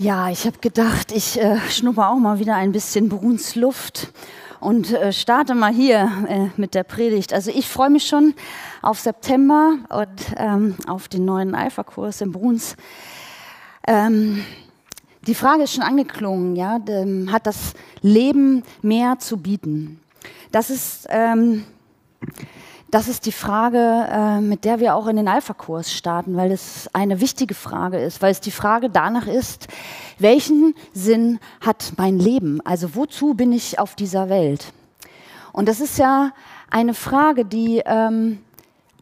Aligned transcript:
Ja, 0.00 0.30
ich 0.30 0.46
habe 0.46 0.58
gedacht, 0.60 1.10
ich 1.10 1.40
äh, 1.40 1.58
schnupper 1.70 2.10
auch 2.10 2.18
mal 2.18 2.38
wieder 2.38 2.54
ein 2.54 2.70
bisschen 2.70 3.08
Brunsluft 3.08 4.12
und 4.60 4.92
äh, 4.92 5.12
starte 5.12 5.56
mal 5.56 5.72
hier 5.72 6.08
äh, 6.28 6.46
mit 6.56 6.76
der 6.76 6.84
Predigt. 6.84 7.32
Also 7.32 7.50
ich 7.50 7.68
freue 7.68 7.90
mich 7.90 8.06
schon 8.06 8.34
auf 8.80 9.00
September 9.00 9.76
und 9.88 10.08
ähm, 10.36 10.76
auf 10.86 11.08
den 11.08 11.24
neuen 11.24 11.56
Alpha-Kurs 11.56 12.20
im 12.20 12.30
Bruns. 12.30 12.76
Ähm, 13.88 14.44
die 15.26 15.34
Frage 15.34 15.64
ist 15.64 15.74
schon 15.74 15.82
angeklungen, 15.82 16.54
ja, 16.54 16.78
dem, 16.78 17.32
hat 17.32 17.48
das 17.48 17.74
Leben 18.00 18.62
mehr 18.82 19.18
zu 19.18 19.38
bieten? 19.38 19.98
Das 20.52 20.70
ist 20.70 21.08
ähm, 21.10 21.64
das 22.90 23.08
ist 23.08 23.26
die 23.26 23.32
Frage, 23.32 24.06
äh, 24.10 24.40
mit 24.40 24.64
der 24.64 24.80
wir 24.80 24.94
auch 24.94 25.06
in 25.06 25.16
den 25.16 25.28
Alpha-Kurs 25.28 25.92
starten, 25.92 26.36
weil 26.36 26.50
es 26.50 26.88
eine 26.94 27.20
wichtige 27.20 27.54
Frage 27.54 27.98
ist, 27.98 28.22
weil 28.22 28.32
es 28.32 28.40
die 28.40 28.50
Frage 28.50 28.88
danach 28.88 29.26
ist, 29.26 29.68
welchen 30.18 30.74
Sinn 30.94 31.38
hat 31.60 31.92
mein 31.96 32.18
Leben? 32.18 32.60
Also 32.64 32.94
wozu 32.94 33.34
bin 33.34 33.52
ich 33.52 33.78
auf 33.78 33.94
dieser 33.94 34.28
Welt? 34.30 34.72
Und 35.52 35.68
das 35.68 35.80
ist 35.80 35.98
ja 35.98 36.32
eine 36.70 36.94
Frage, 36.94 37.44
die 37.44 37.82
ähm, 37.84 38.42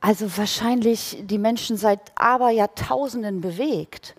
also 0.01 0.37
wahrscheinlich 0.37 1.23
die 1.23 1.39
Menschen 1.39 1.77
seit 1.77 2.01
Aberjahrtausenden 2.17 3.41
bewegt. 3.41 4.15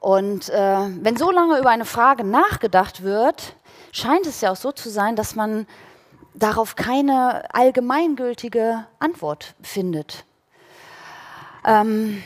Und 0.00 0.50
äh, 0.50 0.78
wenn 1.00 1.16
so 1.16 1.30
lange 1.30 1.58
über 1.58 1.70
eine 1.70 1.84
Frage 1.86 2.24
nachgedacht 2.24 3.02
wird, 3.02 3.56
scheint 3.92 4.26
es 4.26 4.42
ja 4.42 4.52
auch 4.52 4.56
so 4.56 4.70
zu 4.72 4.90
sein, 4.90 5.16
dass 5.16 5.34
man 5.34 5.66
darauf 6.36 6.76
keine 6.76 7.42
allgemeingültige 7.54 8.86
Antwort 8.98 9.54
findet. 9.62 10.24
Ähm, 11.64 12.22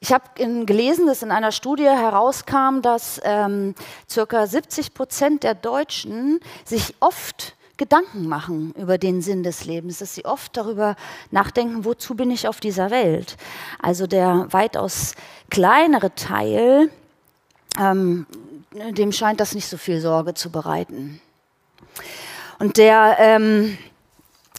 ich 0.00 0.12
habe 0.12 0.24
gelesen, 0.64 1.06
dass 1.06 1.22
in 1.22 1.32
einer 1.32 1.50
Studie 1.50 1.84
herauskam, 1.84 2.82
dass 2.82 3.20
ähm, 3.24 3.74
circa 4.08 4.46
70 4.46 4.94
Prozent 4.94 5.42
der 5.42 5.54
Deutschen 5.54 6.38
sich 6.64 6.94
oft 7.00 7.56
Gedanken 7.78 8.28
machen 8.28 8.74
über 8.76 8.98
den 8.98 9.22
Sinn 9.22 9.42
des 9.42 9.64
Lebens, 9.64 9.98
dass 9.98 10.14
sie 10.14 10.24
oft 10.24 10.56
darüber 10.56 10.96
nachdenken, 11.30 11.84
wozu 11.84 12.14
bin 12.14 12.30
ich 12.30 12.48
auf 12.48 12.60
dieser 12.60 12.90
Welt. 12.90 13.36
Also 13.80 14.06
der 14.06 14.46
weitaus 14.50 15.14
kleinere 15.48 16.14
Teil, 16.14 16.90
ähm, 17.78 18.26
dem 18.72 19.12
scheint 19.12 19.40
das 19.40 19.54
nicht 19.54 19.68
so 19.68 19.76
viel 19.76 20.00
Sorge 20.00 20.34
zu 20.34 20.50
bereiten. 20.50 21.20
Und 22.58 22.76
der, 22.76 23.16
ähm, 23.20 23.78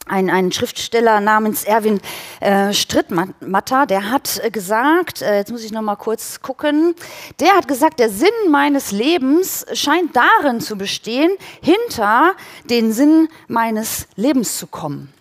ein, 0.09 0.30
ein 0.30 0.52
Schriftsteller 0.52 1.22
namens 1.22 1.64
Erwin 1.64 2.02
äh, 2.39 2.73
Strittmatter, 2.73 3.86
der 3.86 4.09
hat 4.09 4.41
äh, 4.44 4.50
gesagt, 4.50 5.22
äh, 5.22 5.38
jetzt 5.38 5.52
muss 5.52 5.64
ich 5.64 5.72
noch 5.72 5.81
mal 5.81 5.95
kurz 5.95 6.41
gucken, 6.41 6.95
der 7.39 7.56
hat 7.56 7.67
gesagt, 7.67 8.00
der 8.00 8.09
Sinn 8.09 8.28
meines 8.50 8.91
Lebens 8.91 9.66
scheint 9.73 10.16
darin 10.16 10.61
zu 10.61 10.78
bestehen, 10.78 11.31
hinter 11.61 12.33
den 12.69 12.91
Sinn 12.91 13.30
meines 13.47 14.08
Lebens 14.16 14.58
zu 14.58 14.67
kommen. 14.67 15.13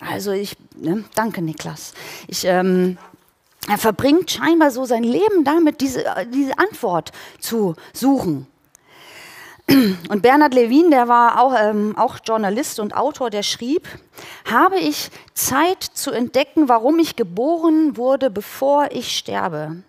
Also 0.00 0.30
ich, 0.30 0.56
ne, 0.76 1.04
danke 1.14 1.42
Niklas. 1.42 1.92
Ich, 2.28 2.44
ähm, 2.44 2.96
er 3.68 3.78
verbringt 3.78 4.30
scheinbar 4.30 4.70
so 4.70 4.84
sein 4.84 5.02
Leben 5.02 5.44
damit, 5.44 5.80
diese, 5.80 6.04
diese 6.32 6.58
Antwort 6.58 7.10
zu 7.40 7.74
suchen. 7.92 8.46
Und 10.08 10.22
Bernhard 10.22 10.54
Levin, 10.54 10.90
der 10.90 11.08
war 11.08 11.42
auch, 11.42 11.54
ähm, 11.58 11.94
auch 11.98 12.18
Journalist 12.24 12.80
und 12.80 12.96
Autor, 12.96 13.28
der 13.28 13.42
schrieb, 13.42 13.86
habe 14.50 14.78
ich 14.78 15.10
Zeit 15.34 15.82
zu 15.82 16.10
entdecken, 16.10 16.68
warum 16.68 16.98
ich 16.98 17.16
geboren 17.16 17.96
wurde, 17.96 18.30
bevor 18.30 18.90
ich 18.92 19.16
sterbe. 19.16 19.82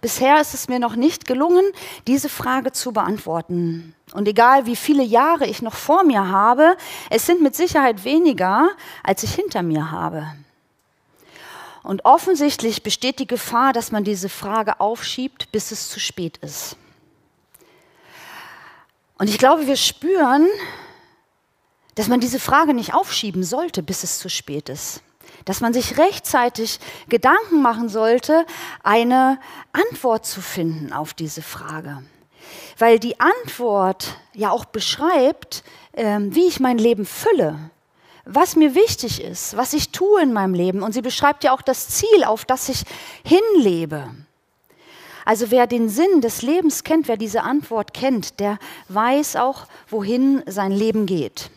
Bisher 0.00 0.40
ist 0.40 0.54
es 0.54 0.68
mir 0.68 0.78
noch 0.78 0.94
nicht 0.94 1.26
gelungen, 1.26 1.64
diese 2.06 2.28
Frage 2.28 2.70
zu 2.70 2.92
beantworten. 2.92 3.94
Und 4.12 4.28
egal 4.28 4.66
wie 4.66 4.76
viele 4.76 5.02
Jahre 5.02 5.46
ich 5.46 5.62
noch 5.62 5.74
vor 5.74 6.04
mir 6.04 6.28
habe, 6.28 6.76
es 7.10 7.26
sind 7.26 7.42
mit 7.42 7.56
Sicherheit 7.56 8.04
weniger, 8.04 8.68
als 9.02 9.22
ich 9.22 9.34
hinter 9.34 9.62
mir 9.62 9.90
habe. 9.90 10.26
Und 11.82 12.04
offensichtlich 12.04 12.82
besteht 12.82 13.18
die 13.18 13.26
Gefahr, 13.26 13.72
dass 13.72 13.90
man 13.90 14.04
diese 14.04 14.28
Frage 14.28 14.80
aufschiebt, 14.80 15.50
bis 15.50 15.72
es 15.72 15.88
zu 15.88 15.98
spät 15.98 16.36
ist. 16.38 16.76
Und 19.18 19.28
ich 19.28 19.38
glaube, 19.38 19.66
wir 19.66 19.76
spüren, 19.76 20.46
dass 21.94 22.08
man 22.08 22.20
diese 22.20 22.38
Frage 22.38 22.74
nicht 22.74 22.94
aufschieben 22.94 23.42
sollte, 23.42 23.82
bis 23.82 24.02
es 24.02 24.18
zu 24.18 24.28
spät 24.28 24.68
ist. 24.68 25.02
Dass 25.44 25.60
man 25.60 25.72
sich 25.72 25.98
rechtzeitig 25.98 26.78
Gedanken 27.08 27.62
machen 27.62 27.88
sollte, 27.88 28.44
eine 28.82 29.40
Antwort 29.72 30.26
zu 30.26 30.40
finden 30.40 30.92
auf 30.92 31.14
diese 31.14 31.42
Frage. 31.42 32.02
Weil 32.78 32.98
die 32.98 33.18
Antwort 33.18 34.18
ja 34.34 34.50
auch 34.50 34.66
beschreibt, 34.66 35.64
ähm, 35.94 36.34
wie 36.34 36.46
ich 36.46 36.60
mein 36.60 36.78
Leben 36.78 37.06
fülle, 37.06 37.70
was 38.26 38.56
mir 38.56 38.74
wichtig 38.74 39.22
ist, 39.22 39.56
was 39.56 39.72
ich 39.72 39.90
tue 39.90 40.20
in 40.20 40.32
meinem 40.32 40.52
Leben. 40.52 40.82
Und 40.82 40.92
sie 40.92 41.02
beschreibt 41.02 41.44
ja 41.44 41.52
auch 41.52 41.62
das 41.62 41.88
Ziel, 41.88 42.24
auf 42.24 42.44
das 42.44 42.68
ich 42.68 42.82
hinlebe. 43.24 44.10
Also 45.26 45.50
wer 45.50 45.66
den 45.66 45.88
Sinn 45.88 46.20
des 46.20 46.42
Lebens 46.42 46.84
kennt, 46.84 47.08
wer 47.08 47.16
diese 47.16 47.42
Antwort 47.42 47.92
kennt, 47.92 48.38
der 48.38 48.58
weiß 48.88 49.34
auch, 49.34 49.66
wohin 49.90 50.42
sein 50.46 50.70
Leben 50.70 51.04
geht. 51.04 51.50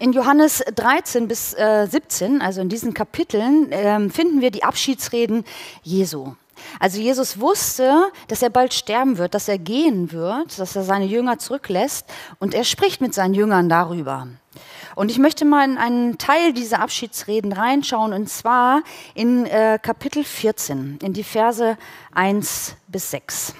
In 0.00 0.12
Johannes 0.12 0.64
13 0.74 1.28
bis 1.28 1.54
äh, 1.54 1.86
17, 1.88 2.42
also 2.42 2.60
in 2.60 2.68
diesen 2.68 2.92
Kapiteln, 2.92 3.70
äh, 3.70 4.10
finden 4.10 4.40
wir 4.40 4.50
die 4.50 4.64
Abschiedsreden 4.64 5.44
Jesu. 5.82 6.34
Also 6.80 7.00
Jesus 7.00 7.38
wusste, 7.38 8.10
dass 8.26 8.42
er 8.42 8.50
bald 8.50 8.74
sterben 8.74 9.16
wird, 9.16 9.34
dass 9.34 9.46
er 9.46 9.58
gehen 9.58 10.10
wird, 10.10 10.58
dass 10.58 10.74
er 10.74 10.82
seine 10.82 11.06
Jünger 11.06 11.38
zurücklässt 11.38 12.04
und 12.40 12.52
er 12.52 12.64
spricht 12.64 13.00
mit 13.00 13.14
seinen 13.14 13.34
Jüngern 13.34 13.68
darüber. 13.68 14.26
Und 14.94 15.10
ich 15.10 15.18
möchte 15.18 15.44
mal 15.44 15.64
in 15.64 15.78
einen 15.78 16.18
Teil 16.18 16.52
dieser 16.52 16.80
Abschiedsreden 16.80 17.52
reinschauen, 17.52 18.12
und 18.12 18.28
zwar 18.28 18.82
in 19.14 19.46
äh, 19.46 19.78
Kapitel 19.80 20.24
14, 20.24 20.98
in 21.02 21.12
die 21.12 21.24
Verse 21.24 21.76
1 22.12 22.76
bis 22.88 23.10
6. 23.10 23.54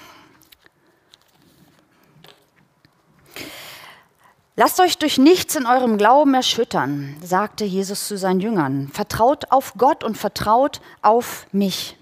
Lasst 4.57 4.81
euch 4.81 4.99
durch 4.99 5.17
nichts 5.17 5.57
in 5.57 5.65
eurem 5.65 5.97
Glauben 5.97 6.35
erschüttern, 6.35 7.17
sagte 7.23 7.65
Jesus 7.65 8.07
zu 8.09 8.19
seinen 8.19 8.41
Jüngern. 8.41 8.91
Vertraut 8.93 9.51
auf 9.53 9.75
Gott 9.79 10.05
und 10.05 10.19
vertraut 10.19 10.83
auf 11.01 11.47
mich. 11.51 11.97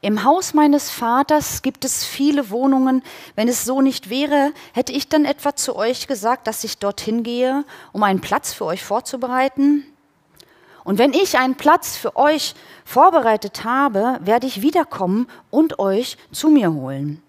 Im 0.00 0.22
Haus 0.22 0.54
meines 0.54 0.90
Vaters 0.90 1.62
gibt 1.62 1.84
es 1.84 2.04
viele 2.04 2.50
Wohnungen. 2.50 3.02
Wenn 3.34 3.48
es 3.48 3.64
so 3.64 3.82
nicht 3.82 4.10
wäre, 4.10 4.52
hätte 4.72 4.92
ich 4.92 5.08
dann 5.08 5.24
etwa 5.24 5.56
zu 5.56 5.74
euch 5.74 6.06
gesagt, 6.06 6.46
dass 6.46 6.62
ich 6.62 6.78
dorthin 6.78 7.24
gehe, 7.24 7.64
um 7.92 8.04
einen 8.04 8.20
Platz 8.20 8.52
für 8.52 8.64
euch 8.64 8.84
vorzubereiten? 8.84 9.84
Und 10.84 10.98
wenn 10.98 11.12
ich 11.12 11.36
einen 11.36 11.56
Platz 11.56 11.96
für 11.96 12.16
euch 12.16 12.54
vorbereitet 12.84 13.64
habe, 13.64 14.20
werde 14.22 14.46
ich 14.46 14.62
wiederkommen 14.62 15.26
und 15.50 15.80
euch 15.80 16.16
zu 16.30 16.48
mir 16.48 16.72
holen, 16.72 17.20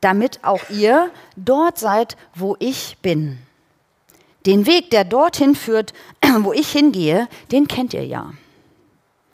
damit 0.00 0.44
auch 0.44 0.70
ihr 0.70 1.10
dort 1.36 1.78
seid, 1.78 2.16
wo 2.36 2.56
ich 2.60 2.98
bin. 3.02 3.38
Den 4.46 4.66
Weg, 4.66 4.90
der 4.90 5.04
dorthin 5.04 5.56
führt, 5.56 5.92
wo 6.38 6.52
ich 6.52 6.70
hingehe, 6.70 7.28
den 7.50 7.66
kennt 7.66 7.94
ihr 7.94 8.06
ja. 8.06 8.32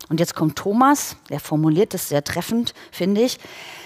Und 0.09 0.21
jetzt 0.21 0.35
kommt 0.35 0.57
Thomas, 0.57 1.17
der 1.29 1.41
formuliert 1.41 1.93
es 1.95 2.09
sehr 2.09 2.25
treffend, 2.25 2.75
finde 2.91 3.23
ich. 3.23 3.39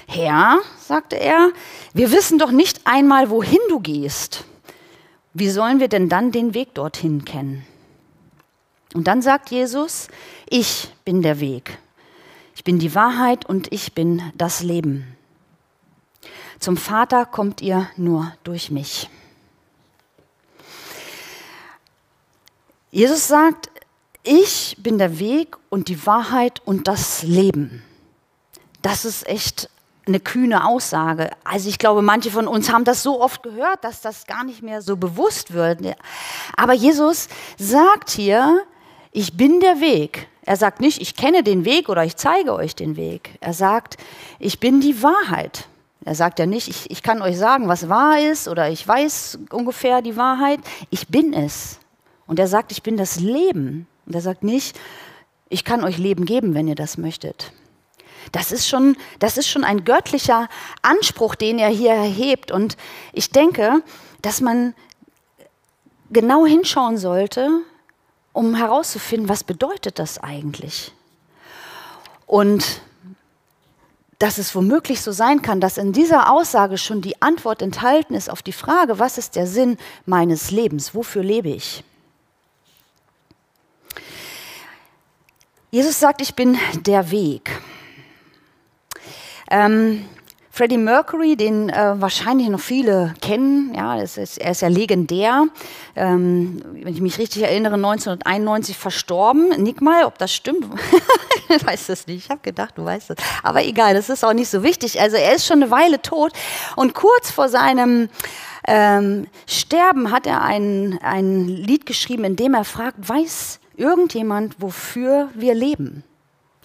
Herr, 0.07 0.61
sagte 0.79 1.19
er, 1.19 1.51
wir 1.95 2.13
wissen 2.13 2.39
doch 2.39 2.51
nicht 2.53 2.87
einmal, 2.87 3.31
wohin 3.31 3.59
du 3.69 3.81
gehst. 3.81 4.45
Wie 5.35 5.49
sollen 5.49 5.81
wir 5.81 5.89
denn 5.89 6.09
dann 6.09 6.31
den 6.31 6.55
Weg 6.55 6.75
dorthin 6.75 7.25
kennen? 7.25 7.67
Und 8.95 9.07
dann 9.09 9.23
sagt 9.23 9.51
Jesus, 9.51 10.09
ich 10.49 10.93
bin 11.05 11.23
der 11.23 11.41
Weg. 11.41 11.79
Ich 12.55 12.65
bin 12.65 12.79
die 12.79 12.95
Wahrheit 12.95 13.47
und 13.47 13.73
ich 13.73 13.95
bin 13.95 14.23
das 14.35 14.63
Leben. 14.63 15.17
Zum 16.59 16.77
Vater 16.77 17.27
kommt 17.27 17.61
ihr 17.63 17.89
nur 17.97 18.33
durch 18.45 18.71
mich. 18.71 19.09
Jesus 22.91 23.27
sagt, 23.27 23.71
ich 24.23 24.77
bin 24.79 24.99
der 24.99 25.19
Weg 25.19 25.57
und 25.69 25.89
die 25.89 26.07
Wahrheit 26.07 26.63
und 26.65 26.89
das 26.89 27.23
Leben. 27.23 27.83
Das 28.81 29.05
ist 29.05 29.27
echt 29.27 29.69
eine 30.07 30.21
kühne 30.21 30.67
Aussage. 30.67 31.31
Also 31.45 31.69
ich 31.69 31.79
glaube, 31.79 32.03
manche 32.03 32.31
von 32.31 32.49
uns 32.49 32.73
haben 32.73 32.85
das 32.85 33.03
so 33.03 33.21
oft 33.21 33.43
gehört, 33.43 33.85
dass 33.85 34.01
das 34.01 34.27
gar 34.27 34.45
nicht 34.45 34.63
mehr 34.63 34.83
so 34.83 34.97
bewusst 34.97 35.53
wird. 35.53 35.81
Aber 36.57 36.73
Jesus 36.73 37.29
sagt 37.59 38.11
hier, 38.11 38.63
ich 39.13 39.37
bin 39.37 39.61
der 39.61 39.81
Weg. 39.81 40.29
Er 40.45 40.57
sagt 40.57 40.81
nicht, 40.81 41.01
ich 41.01 41.15
kenne 41.15 41.45
den 41.45 41.65
Weg 41.65 41.89
oder 41.89 42.05
ich 42.05 42.17
zeige 42.17 42.53
euch 42.55 42.75
den 42.75 42.97
Weg. 42.97 43.31
Er 43.41 43.53
sagt, 43.53 43.97
ich 44.41 44.59
bin 44.59 44.81
die 44.81 45.03
Wahrheit. 45.03 45.69
Er 46.05 46.17
sagt 46.17 46.41
ja 46.41 46.47
nicht, 46.47 46.67
ich, 46.67 46.91
ich 46.91 47.05
kann 47.05 47.23
euch 47.23 47.39
sagen, 47.39 47.69
was 47.69 47.89
wahr 47.89 48.19
ist 48.19 48.49
oder 48.49 48.69
ich 48.69 48.87
weiß 48.87 49.39
ungefähr 49.51 50.03
die 50.03 50.17
Wahrheit. 50.17 50.59
Ich 50.91 51.07
bin 51.07 51.33
es. 51.33 51.79
Und 52.27 52.41
er 52.41 52.49
sagt, 52.49 52.73
ich 52.73 52.83
bin 52.83 52.97
das 52.97 53.21
Leben. 53.21 53.87
Und 54.07 54.15
er 54.15 54.21
sagt 54.21 54.43
nicht, 54.43 54.79
ich 55.49 55.65
kann 55.65 55.85
euch 55.85 55.99
Leben 55.99 56.25
geben, 56.25 56.55
wenn 56.55 56.69
ihr 56.69 56.75
das 56.75 56.97
möchtet. 56.97 57.53
Das 58.31 58.53
ist 58.53 58.69
schon, 58.69 58.97
das 59.19 59.37
ist 59.37 59.49
schon 59.49 59.65
ein 59.65 59.85
göttlicher 59.85 60.49
Anspruch, 60.83 61.35
den 61.35 61.59
er 61.59 61.69
hier 61.69 61.93
erhebt. 61.93 62.51
Und 62.51 62.77
ich 63.13 63.31
denke, 63.31 63.83
dass 64.23 64.41
man 64.41 64.75
genau 66.11 66.47
hinschauen 66.47 66.99
sollte, 66.99 67.49
um 68.33 68.55
herauszufinden, 68.55 69.29
was 69.29 69.45
bedeutet 69.45 69.99
das 69.99 70.19
eigentlich? 70.19 70.93
Und 72.27 72.81
dass 74.19 74.39
es 74.39 74.55
womöglich 74.55 75.01
so 75.01 75.11
sein 75.11 75.43
kann, 75.43 75.61
dass 75.61 75.79
in 75.79 75.93
dieser 75.93 76.33
Aussage 76.33 76.79
schon 76.79 77.03
die 77.03 77.21
Antwort 77.21 77.61
enthalten 77.61 78.15
ist 78.15 78.31
auf 78.31 78.41
die 78.41 78.53
Frage, 78.53 79.01
was 79.01 79.19
ist 79.19 79.35
der 79.35 79.49
Sinn 79.49 79.77
meines 80.07 80.53
Lebens? 80.53 80.95
Wofür 80.95 81.25
lebe 81.25 81.49
ich? 81.49 81.83
Jesus 85.75 85.99
sagt, 85.99 86.21
ich 86.21 86.35
bin 86.35 86.59
der 86.85 87.11
Weg. 87.11 87.51
Ähm, 89.51 90.05
Freddie 90.51 90.77
Mercury, 90.77 91.35
den 91.35 91.71
äh, 91.71 91.95
wahrscheinlich 91.99 92.51
noch 92.51 92.61
viele 92.61 93.15
kennen, 93.23 93.73
ja, 93.75 93.99
ist, 93.99 94.19
er 94.19 94.51
ist 94.51 94.61
ja 94.61 94.69
legendär. 94.69 95.47
Ähm, 95.97 96.63
wenn 96.75 96.93
ich 96.93 97.01
mich 97.01 97.17
richtig 97.17 97.45
erinnere, 97.45 97.77
1991 97.77 98.77
verstorben. 98.77 99.49
Nick 99.63 99.81
mal, 99.81 100.05
ob 100.05 100.19
das 100.19 100.35
stimmt. 100.35 100.67
ich 101.49 101.67
weiß 101.67 101.87
das 101.87 102.07
nicht. 102.07 102.27
Ich 102.27 102.31
habe 102.31 102.43
gedacht, 102.43 102.77
du 102.77 102.85
weißt 102.85 103.13
es. 103.13 103.17
Aber 103.43 103.65
egal, 103.65 103.95
das 103.95 104.11
ist 104.11 104.27
auch 104.27 104.35
nicht 104.35 104.51
so 104.51 104.63
wichtig. 104.63 105.01
Also 105.01 105.17
er 105.17 105.35
ist 105.35 105.47
schon 105.47 105.63
eine 105.63 105.71
Weile 105.71 106.03
tot. 106.03 106.35
Und 106.77 106.93
kurz 106.93 107.31
vor 107.31 107.49
seinem 107.49 108.11
ähm, 108.69 109.27
Sterben 109.47 110.11
hat 110.11 110.27
er 110.27 110.43
ein, 110.43 110.99
ein 111.03 111.49
Lied 111.49 111.87
geschrieben, 111.87 112.25
in 112.25 112.37
dem 112.37 112.53
er 112.53 112.65
fragt, 112.65 113.09
weiß 113.09 113.62
irgendjemand, 113.77 114.61
wofür 114.61 115.31
wir 115.35 115.55
leben? 115.55 116.05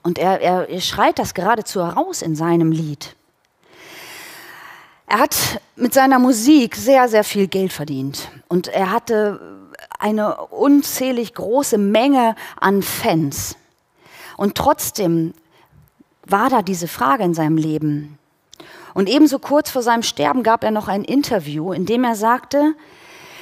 Und 0.03 0.17
er, 0.17 0.41
er, 0.41 0.69
er 0.69 0.81
schreit 0.81 1.19
das 1.19 1.33
geradezu 1.33 1.85
heraus 1.85 2.21
in 2.21 2.35
seinem 2.35 2.71
Lied. 2.71 3.15
Er 5.05 5.19
hat 5.19 5.61
mit 5.75 5.93
seiner 5.93 6.19
Musik 6.19 6.75
sehr, 6.75 7.07
sehr 7.07 7.23
viel 7.23 7.47
Geld 7.47 7.71
verdient 7.71 8.29
und 8.49 8.67
er 8.67 8.91
hatte 8.91 9.39
eine 9.99 10.37
unzählig 10.47 11.33
große 11.33 11.77
Menge 11.77 12.35
an 12.59 12.81
Fans. 12.81 13.55
Und 14.35 14.55
trotzdem 14.55 15.33
war 16.25 16.49
da 16.49 16.61
diese 16.61 16.87
Frage 16.87 17.23
in 17.23 17.33
seinem 17.33 17.57
Leben. 17.57 18.19
Und 18.93 19.09
ebenso 19.09 19.39
kurz 19.39 19.69
vor 19.69 19.81
seinem 19.81 20.03
Sterben 20.03 20.43
gab 20.43 20.63
er 20.63 20.71
noch 20.71 20.87
ein 20.87 21.03
Interview, 21.03 21.71
in 21.71 21.85
dem 21.85 22.03
er 22.03 22.15
sagte, 22.15 22.73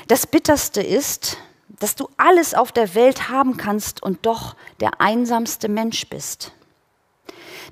das 0.07 0.27
Bitterste 0.27 0.81
ist, 0.81 1.38
dass 1.80 1.95
du 1.95 2.10
alles 2.18 2.54
auf 2.54 2.72
der 2.72 2.95
Welt 2.95 3.30
haben 3.30 3.57
kannst 3.57 4.01
und 4.01 4.25
doch 4.25 4.56
der 4.80 5.01
einsamste 5.01 5.68
Mensch 5.68 6.07
bist. 6.07 6.51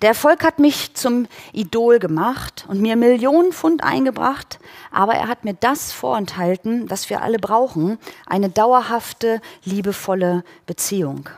Der 0.01 0.09
Erfolg 0.09 0.43
hat 0.43 0.59
mich 0.59 0.95
zum 0.95 1.27
Idol 1.53 1.99
gemacht 1.99 2.65
und 2.67 2.81
mir 2.81 2.95
Millionen 2.95 3.53
Pfund 3.53 3.83
eingebracht, 3.83 4.59
aber 4.91 5.13
er 5.13 5.27
hat 5.27 5.45
mir 5.45 5.53
das 5.53 5.91
vorenthalten, 5.93 6.89
was 6.89 7.09
wir 7.09 7.21
alle 7.21 7.39
brauchen, 7.39 7.97
eine 8.25 8.49
dauerhafte, 8.49 9.41
liebevolle 9.63 10.43
Beziehung. 10.65 11.29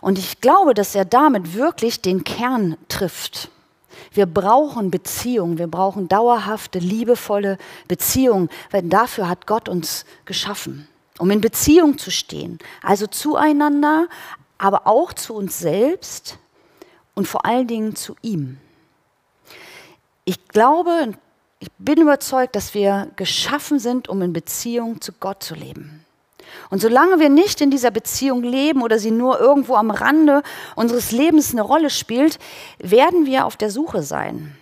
Und 0.00 0.18
ich 0.18 0.40
glaube, 0.40 0.74
dass 0.74 0.94
er 0.94 1.04
damit 1.04 1.54
wirklich 1.54 2.00
den 2.00 2.24
Kern 2.24 2.76
trifft. 2.88 3.50
Wir 4.12 4.26
brauchen 4.26 4.90
Beziehung, 4.90 5.58
wir 5.58 5.66
brauchen 5.66 6.08
dauerhafte, 6.08 6.78
liebevolle 6.78 7.58
Beziehung, 7.86 8.48
denn 8.72 8.88
dafür 8.88 9.28
hat 9.28 9.46
Gott 9.46 9.68
uns 9.68 10.04
geschaffen, 10.24 10.88
um 11.18 11.30
in 11.30 11.40
Beziehung 11.40 11.98
zu 11.98 12.10
stehen, 12.10 12.58
also 12.82 13.06
zueinander, 13.06 14.08
aber 14.58 14.86
auch 14.86 15.12
zu 15.12 15.34
uns 15.34 15.58
selbst 15.58 16.38
und 17.14 17.26
vor 17.26 17.44
allen 17.44 17.66
Dingen 17.66 17.96
zu 17.96 18.16
ihm. 18.22 18.58
Ich 20.24 20.48
glaube, 20.48 21.14
ich 21.60 21.70
bin 21.78 22.00
überzeugt, 22.00 22.54
dass 22.54 22.74
wir 22.74 23.10
geschaffen 23.16 23.78
sind, 23.78 24.08
um 24.08 24.22
in 24.22 24.32
Beziehung 24.32 25.00
zu 25.00 25.12
Gott 25.12 25.42
zu 25.42 25.54
leben. 25.54 26.04
Und 26.70 26.80
solange 26.80 27.18
wir 27.18 27.28
nicht 27.28 27.60
in 27.60 27.70
dieser 27.70 27.90
Beziehung 27.90 28.42
leben 28.42 28.82
oder 28.82 28.98
sie 28.98 29.10
nur 29.10 29.40
irgendwo 29.40 29.74
am 29.74 29.90
Rande 29.90 30.42
unseres 30.76 31.12
Lebens 31.12 31.52
eine 31.52 31.62
Rolle 31.62 31.90
spielt, 31.90 32.38
werden 32.78 33.26
wir 33.26 33.46
auf 33.46 33.56
der 33.56 33.70
Suche 33.70 34.02
sein. 34.02 34.56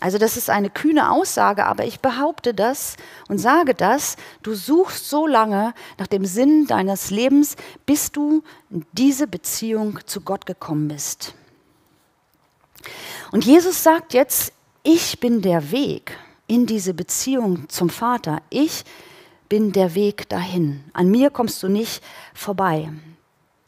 Also 0.00 0.18
das 0.18 0.36
ist 0.36 0.50
eine 0.50 0.70
kühne 0.70 1.10
Aussage, 1.10 1.64
aber 1.64 1.84
ich 1.86 2.00
behaupte 2.00 2.52
das 2.52 2.96
und 3.28 3.38
sage 3.38 3.74
das, 3.74 4.16
du 4.42 4.54
suchst 4.54 5.08
so 5.08 5.26
lange 5.26 5.72
nach 5.98 6.06
dem 6.06 6.26
Sinn 6.26 6.66
deines 6.66 7.10
Lebens, 7.10 7.56
bis 7.86 8.12
du 8.12 8.42
in 8.70 8.84
diese 8.92 9.26
Beziehung 9.26 10.00
zu 10.04 10.20
Gott 10.20 10.46
gekommen 10.46 10.88
bist. 10.88 11.34
Und 13.32 13.44
Jesus 13.46 13.82
sagt 13.82 14.12
jetzt, 14.12 14.52
ich 14.82 15.20
bin 15.20 15.40
der 15.40 15.70
Weg 15.70 16.18
in 16.46 16.66
diese 16.66 16.92
Beziehung 16.92 17.68
zum 17.70 17.88
Vater. 17.88 18.42
Ich 18.50 18.84
bin 18.84 18.92
der 19.72 19.94
Weg 19.94 20.28
dahin. 20.28 20.84
An 20.92 21.10
mir 21.10 21.30
kommst 21.30 21.62
du 21.62 21.68
nicht 21.68 22.02
vorbei. 22.34 22.90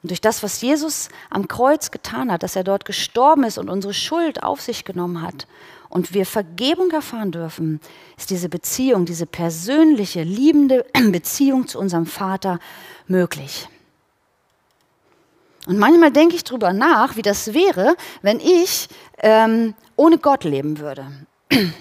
Und 0.03 0.11
durch 0.11 0.21
das, 0.21 0.43
was 0.43 0.61
Jesus 0.61 1.09
am 1.31 1.49
Kreuz 1.49 1.91
getan 1.91 2.31
hat, 2.31 2.43
dass 2.43 2.57
er 2.57 2.65
dort 2.65 2.85
gestorben 2.85 3.45
ist 3.45 3.59
und 3.59 3.69
unsere 3.69 3.95
Schuld 3.95 4.43
auf 4.43 4.61
sich 4.61 4.85
genommen 4.85 5.23
hat 5.23 5.47
und 5.89 6.15
wir 6.15 6.27
Vergebung 6.27 6.91
erfahren 6.91 7.33
dürfen, 7.33 7.81
ist 8.17 8.31
diese 8.31 8.49
Beziehung, 8.49 9.05
diese 9.05 9.27
persönliche, 9.27 10.23
liebende 10.23 10.87
Beziehung 11.11 11.67
zu 11.67 11.79
unserem 11.79 12.07
Vater 12.07 12.59
möglich. 13.07 13.69
Und 15.67 15.79
manchmal 15.79 16.13
denke 16.13 16.37
ich 16.37 16.45
darüber 16.45 16.73
nach, 16.73 17.17
wie 17.17 17.23
das 17.23 17.53
wäre, 17.53 17.97
wenn 18.23 18.39
ich 18.39 18.89
ähm, 19.19 19.75
ohne 19.97 20.19
Gott 20.19 20.45
leben 20.45 20.79
würde. 20.79 21.07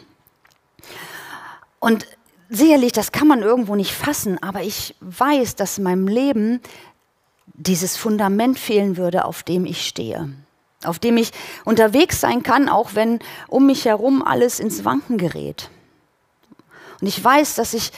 Und 1.80 2.08
sicherlich, 2.50 2.92
das 2.92 3.12
kann 3.12 3.28
man 3.28 3.42
irgendwo 3.42 3.76
nicht 3.76 3.94
fassen, 3.94 4.42
aber 4.42 4.62
ich 4.62 4.96
weiß, 5.02 5.56
dass 5.56 5.78
in 5.78 5.84
meinem 5.84 6.08
Leben 6.08 6.62
dieses 7.54 7.98
Fundament 7.98 8.60
fehlen 8.60 8.98
würde, 8.98 9.26
auf 9.26 9.44
dem 9.44 9.66
ich 9.66 9.86
stehe. 9.88 10.34
Auf 10.84 11.00
dem 11.00 11.18
ich 11.18 11.32
unterwegs 11.64 12.20
sein 12.20 12.44
kann, 12.44 12.70
auch 12.70 12.92
wenn 12.94 13.20
um 13.48 13.66
mich 13.66 13.86
herum 13.86 14.22
alles 14.22 14.60
ins 14.60 14.86
Wanken 14.86 15.18
gerät. 15.18 15.70
Und 17.02 17.08
ich 17.08 17.24
weiß, 17.24 17.56
dass 17.56 17.74
ich 17.74 17.92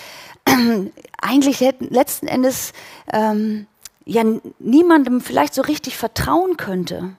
eigentlich 1.21 1.59
letzten 1.79 2.27
Endes 2.27 2.73
ähm, 3.11 3.67
ja 4.05 4.23
niemandem 4.59 5.21
vielleicht 5.21 5.53
so 5.53 5.61
richtig 5.61 5.97
vertrauen 5.97 6.57
könnte. 6.57 7.15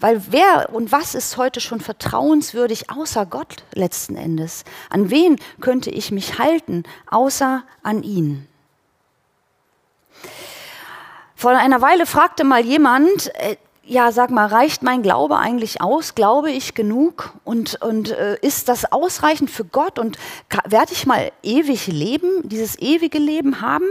Weil 0.00 0.22
wer 0.30 0.74
und 0.74 0.92
was 0.92 1.14
ist 1.14 1.36
heute 1.36 1.60
schon 1.60 1.80
vertrauenswürdig 1.80 2.90
außer 2.90 3.26
Gott 3.26 3.64
letzten 3.72 4.16
Endes? 4.16 4.64
An 4.90 5.10
wen 5.10 5.36
könnte 5.60 5.90
ich 5.90 6.10
mich 6.10 6.38
halten 6.38 6.84
außer 7.10 7.62
an 7.82 8.02
ihn? 8.02 8.46
Vor 11.34 11.50
einer 11.50 11.82
Weile 11.82 12.06
fragte 12.06 12.44
mal 12.44 12.64
jemand, 12.64 13.34
äh, 13.36 13.56
ja, 13.84 14.10
sag 14.10 14.30
mal, 14.30 14.46
reicht 14.46 14.82
mein 14.82 15.02
Glaube 15.02 15.36
eigentlich 15.36 15.80
aus? 15.80 16.14
Glaube 16.14 16.50
ich 16.50 16.74
genug? 16.74 17.34
Und, 17.44 17.80
und 17.82 18.10
äh, 18.10 18.36
ist 18.40 18.68
das 18.68 18.90
ausreichend 18.90 19.50
für 19.50 19.64
Gott? 19.64 19.98
Und 19.98 20.18
werde 20.64 20.92
ich 20.92 21.06
mal 21.06 21.30
ewig 21.42 21.86
leben, 21.86 22.48
dieses 22.48 22.78
ewige 22.78 23.18
Leben 23.18 23.60
haben? 23.60 23.86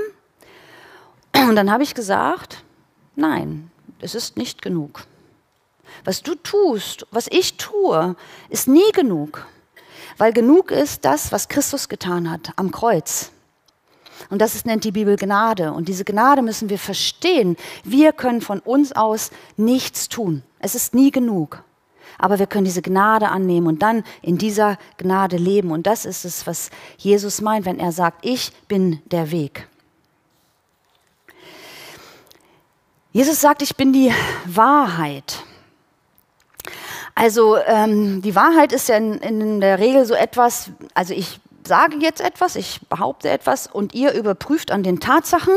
Und 1.34 1.56
dann 1.56 1.72
habe 1.72 1.84
ich 1.84 1.96
gesagt, 1.96 2.64
nein, 3.16 3.72
es 4.02 4.16
ist 4.16 4.38
nicht 4.38 4.62
genug. 4.62 5.06
Was 6.04 6.22
du 6.22 6.36
tust, 6.36 7.08
was 7.12 7.28
ich 7.28 7.58
tue, 7.58 8.16
ist 8.50 8.68
nie 8.68 8.92
genug. 8.92 9.46
Weil 10.18 10.34
genug 10.34 10.72
ist 10.72 11.06
das, 11.06 11.32
was 11.32 11.48
Christus 11.48 11.90
getan 11.90 12.30
hat 12.30 12.52
am 12.56 12.72
Kreuz. 12.72 13.32
Und 14.30 14.42
das 14.42 14.56
ist, 14.56 14.66
nennt 14.66 14.84
die 14.84 14.92
Bibel 14.92 15.18
Gnade. 15.18 15.74
Und 15.74 15.88
diese 15.88 16.06
Gnade 16.06 16.42
müssen 16.42 16.70
wir 16.70 16.80
verstehen. 16.80 17.58
Wir 17.84 18.14
können 18.14 18.42
von 18.42 18.60
uns 18.60 18.94
aus 18.94 19.32
nichts 19.58 20.10
tun. 20.10 20.44
Es 20.60 20.74
ist 20.76 20.94
nie 20.94 21.12
genug. 21.12 21.64
Aber 22.18 22.40
wir 22.40 22.48
können 22.48 22.66
diese 22.66 22.82
Gnade 22.82 23.30
annehmen 23.30 23.68
und 23.68 23.82
dann 23.82 24.04
in 24.22 24.38
dieser 24.38 24.78
Gnade 24.98 25.38
leben. 25.38 25.72
Und 25.72 25.86
das 25.86 26.06
ist 26.06 26.24
es, 26.24 26.48
was 26.48 26.70
Jesus 26.98 27.42
meint, 27.42 27.66
wenn 27.66 27.80
er 27.80 27.92
sagt, 27.92 28.26
ich 28.26 28.54
bin 28.68 29.02
der 29.06 29.32
Weg. 29.32 29.68
Jesus 33.12 33.40
sagt, 33.40 33.62
ich 33.62 33.76
bin 33.76 33.94
die 33.94 34.14
Wahrheit. 34.46 35.44
Also 37.16 37.58
ähm, 37.58 38.22
die 38.22 38.36
Wahrheit 38.36 38.74
ist 38.74 38.90
ja 38.90 38.98
in, 38.98 39.14
in 39.20 39.62
der 39.62 39.80
Regel 39.80 40.06
so 40.06 40.14
etwas, 40.14 40.72
also 40.94 41.14
ich 41.14 41.40
sage 41.66 41.98
jetzt 42.00 42.22
etwas, 42.22 42.56
ich 42.56 42.82
behaupte 42.90 43.30
etwas 43.30 43.68
und 43.68 43.94
ihr 43.94 44.14
überprüft 44.14 44.72
an 44.72 44.84
den 44.84 45.00
Tatsachen, 45.00 45.54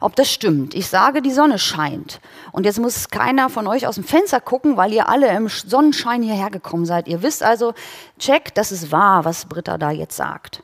ob 0.00 0.16
das 0.16 0.30
stimmt. 0.30 0.74
Ich 0.74 0.88
sage, 0.88 1.22
die 1.22 1.30
Sonne 1.30 1.58
scheint. 1.58 2.20
Und 2.52 2.66
jetzt 2.66 2.78
muss 2.78 3.08
keiner 3.08 3.48
von 3.48 3.66
euch 3.66 3.86
aus 3.86 3.94
dem 3.94 4.04
Fenster 4.04 4.40
gucken, 4.40 4.76
weil 4.76 4.92
ihr 4.92 5.08
alle 5.08 5.28
im 5.28 5.48
Sonnenschein 5.48 6.22
hierher 6.22 6.50
gekommen 6.50 6.84
seid. 6.84 7.08
Ihr 7.08 7.22
wisst 7.22 7.42
also, 7.42 7.74
check, 8.18 8.54
das 8.54 8.72
ist 8.72 8.92
wahr, 8.92 9.24
was 9.24 9.46
Britta 9.46 9.78
da 9.78 9.90
jetzt 9.90 10.16
sagt. 10.16 10.62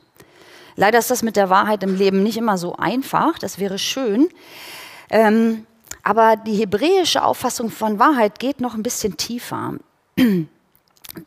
Leider 0.75 0.99
ist 0.99 1.11
das 1.11 1.23
mit 1.23 1.35
der 1.35 1.49
Wahrheit 1.49 1.83
im 1.83 1.95
Leben 1.95 2.23
nicht 2.23 2.37
immer 2.37 2.57
so 2.57 2.75
einfach. 2.75 3.37
Das 3.39 3.59
wäre 3.59 3.77
schön. 3.77 4.27
Ähm, 5.09 5.65
aber 6.03 6.35
die 6.35 6.55
hebräische 6.55 7.23
Auffassung 7.23 7.69
von 7.69 7.99
Wahrheit 7.99 8.39
geht 8.39 8.59
noch 8.59 8.73
ein 8.73 8.83
bisschen 8.83 9.15
tiefer. 9.15 9.73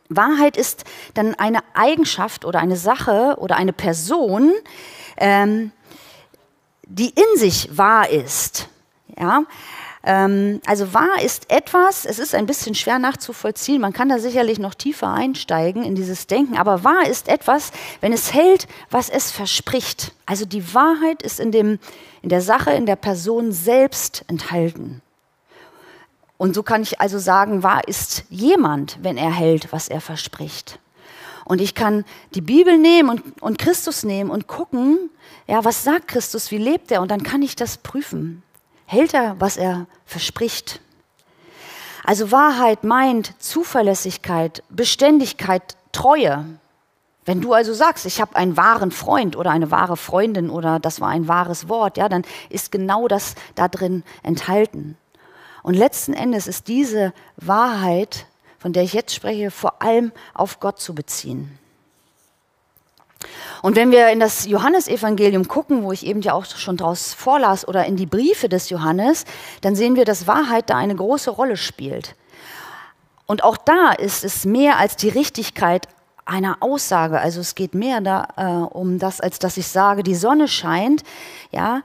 Wahrheit 0.09 0.57
ist 0.57 0.83
dann 1.13 1.35
eine 1.35 1.59
Eigenschaft 1.73 2.45
oder 2.45 2.59
eine 2.59 2.75
Sache 2.75 3.35
oder 3.39 3.55
eine 3.55 3.73
Person, 3.73 4.53
ähm, 5.17 5.71
die 6.83 7.09
in 7.09 7.37
sich 7.39 7.77
wahr 7.77 8.09
ist. 8.09 8.69
Ja? 9.17 9.43
Ähm, 10.03 10.61
also 10.65 10.93
wahr 10.93 11.21
ist 11.23 11.51
etwas, 11.51 12.05
es 12.05 12.19
ist 12.19 12.35
ein 12.35 12.45
bisschen 12.45 12.75
schwer 12.75 12.99
nachzuvollziehen, 12.99 13.81
man 13.81 13.93
kann 13.93 14.09
da 14.09 14.19
sicherlich 14.19 14.59
noch 14.59 14.73
tiefer 14.73 15.11
einsteigen 15.11 15.83
in 15.83 15.95
dieses 15.95 16.27
Denken, 16.27 16.57
aber 16.57 16.83
wahr 16.83 17.07
ist 17.09 17.27
etwas, 17.27 17.71
wenn 17.99 18.13
es 18.13 18.33
hält, 18.33 18.67
was 18.89 19.09
es 19.09 19.31
verspricht. 19.31 20.13
Also 20.25 20.45
die 20.45 20.73
Wahrheit 20.73 21.23
ist 21.23 21.39
in, 21.39 21.51
dem, 21.51 21.79
in 22.21 22.29
der 22.29 22.41
Sache, 22.41 22.71
in 22.71 22.85
der 22.85 22.95
Person 22.95 23.51
selbst 23.51 24.23
enthalten. 24.27 25.01
Und 26.37 26.53
so 26.53 26.63
kann 26.63 26.83
ich 26.83 27.01
also 27.01 27.17
sagen, 27.17 27.63
wahr 27.63 27.87
ist 27.87 28.23
jemand, 28.29 28.99
wenn 29.01 29.17
er 29.17 29.31
hält, 29.31 29.71
was 29.71 29.87
er 29.87 30.01
verspricht. 30.01 30.79
Und 31.45 31.61
ich 31.61 31.75
kann 31.75 32.03
die 32.35 32.41
Bibel 32.41 32.77
nehmen 32.77 33.09
und, 33.09 33.41
und 33.41 33.57
Christus 33.57 34.03
nehmen 34.03 34.29
und 34.29 34.47
gucken, 34.47 35.09
ja, 35.47 35.63
was 35.63 35.83
sagt 35.83 36.09
Christus, 36.09 36.51
wie 36.51 36.57
lebt 36.57 36.91
er? 36.91 37.01
Und 37.01 37.09
dann 37.09 37.23
kann 37.23 37.41
ich 37.41 37.55
das 37.55 37.77
prüfen. 37.77 38.43
Hält 38.85 39.13
er, 39.13 39.35
was 39.39 39.57
er 39.57 39.87
verspricht? 40.05 40.81
Also 42.03 42.31
Wahrheit 42.31 42.83
meint 42.83 43.33
Zuverlässigkeit, 43.41 44.63
Beständigkeit, 44.69 45.75
Treue. 45.91 46.45
Wenn 47.25 47.41
du 47.41 47.53
also 47.53 47.73
sagst, 47.73 48.05
ich 48.05 48.21
habe 48.21 48.35
einen 48.35 48.55
wahren 48.55 48.91
Freund 48.91 49.35
oder 49.35 49.51
eine 49.51 49.71
wahre 49.71 49.97
Freundin 49.97 50.49
oder 50.49 50.79
das 50.79 51.01
war 51.01 51.09
ein 51.09 51.27
wahres 51.27 51.67
Wort, 51.67 51.97
ja, 51.97 52.07
dann 52.07 52.23
ist 52.49 52.71
genau 52.71 53.07
das 53.07 53.35
da 53.55 53.67
drin 53.67 54.03
enthalten. 54.23 54.97
Und 55.67 55.73
letzten 55.73 56.13
Endes 56.13 56.47
ist 56.47 56.69
diese 56.69 57.11
Wahrheit, 57.35 58.25
von 58.57 58.71
der 58.71 58.83
ich 58.83 58.93
jetzt 58.93 59.13
spreche, 59.13 59.51
vor 59.51 59.81
allem 59.81 60.13
auf 60.33 60.61
Gott 60.61 60.79
zu 60.79 60.95
beziehen. 60.95 61.59
Und 63.61 63.75
wenn 63.75 63.91
wir 63.91 64.07
in 64.07 64.21
das 64.21 64.45
Johannesevangelium 64.45 65.49
gucken, 65.49 65.83
wo 65.83 65.91
ich 65.91 66.05
eben 66.05 66.21
ja 66.21 66.31
auch 66.31 66.45
schon 66.45 66.77
draus 66.77 67.13
vorlas, 67.13 67.67
oder 67.67 67.85
in 67.85 67.97
die 67.97 68.05
Briefe 68.05 68.47
des 68.47 68.69
Johannes, 68.69 69.25
dann 69.59 69.75
sehen 69.75 69.97
wir, 69.97 70.05
dass 70.05 70.25
Wahrheit 70.25 70.69
da 70.69 70.77
eine 70.77 70.95
große 70.95 71.31
Rolle 71.31 71.57
spielt. 71.57 72.15
Und 73.25 73.43
auch 73.43 73.57
da 73.57 73.91
ist 73.91 74.23
es 74.23 74.45
mehr 74.45 74.77
als 74.77 74.95
die 74.95 75.09
Richtigkeit 75.09 75.89
einer 76.27 76.57
Aussage. 76.61 77.19
Also 77.19 77.41
es 77.41 77.55
geht 77.55 77.73
mehr 77.73 78.01
da, 78.01 78.27
äh, 78.37 78.73
um 78.73 78.99
das, 78.99 79.19
als 79.19 79.39
dass 79.39 79.57
ich 79.57 79.67
sage, 79.67 80.03
die 80.03 80.15
Sonne 80.15 80.47
scheint. 80.47 81.03
Ja, 81.51 81.81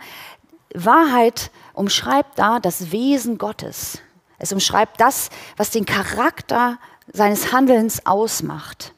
Wahrheit 0.75 1.51
umschreibt 1.75 2.39
da 2.39 2.61
das 2.61 2.93
Wesen 2.93 3.39
Gottes. 3.39 3.99
Es 4.39 4.53
umschreibt 4.53 5.01
das, 5.01 5.31
was 5.57 5.71
den 5.71 5.87
Charakter 5.87 6.79
seines 7.13 7.53
Handelns 7.53 8.07
ausmacht. 8.07 8.93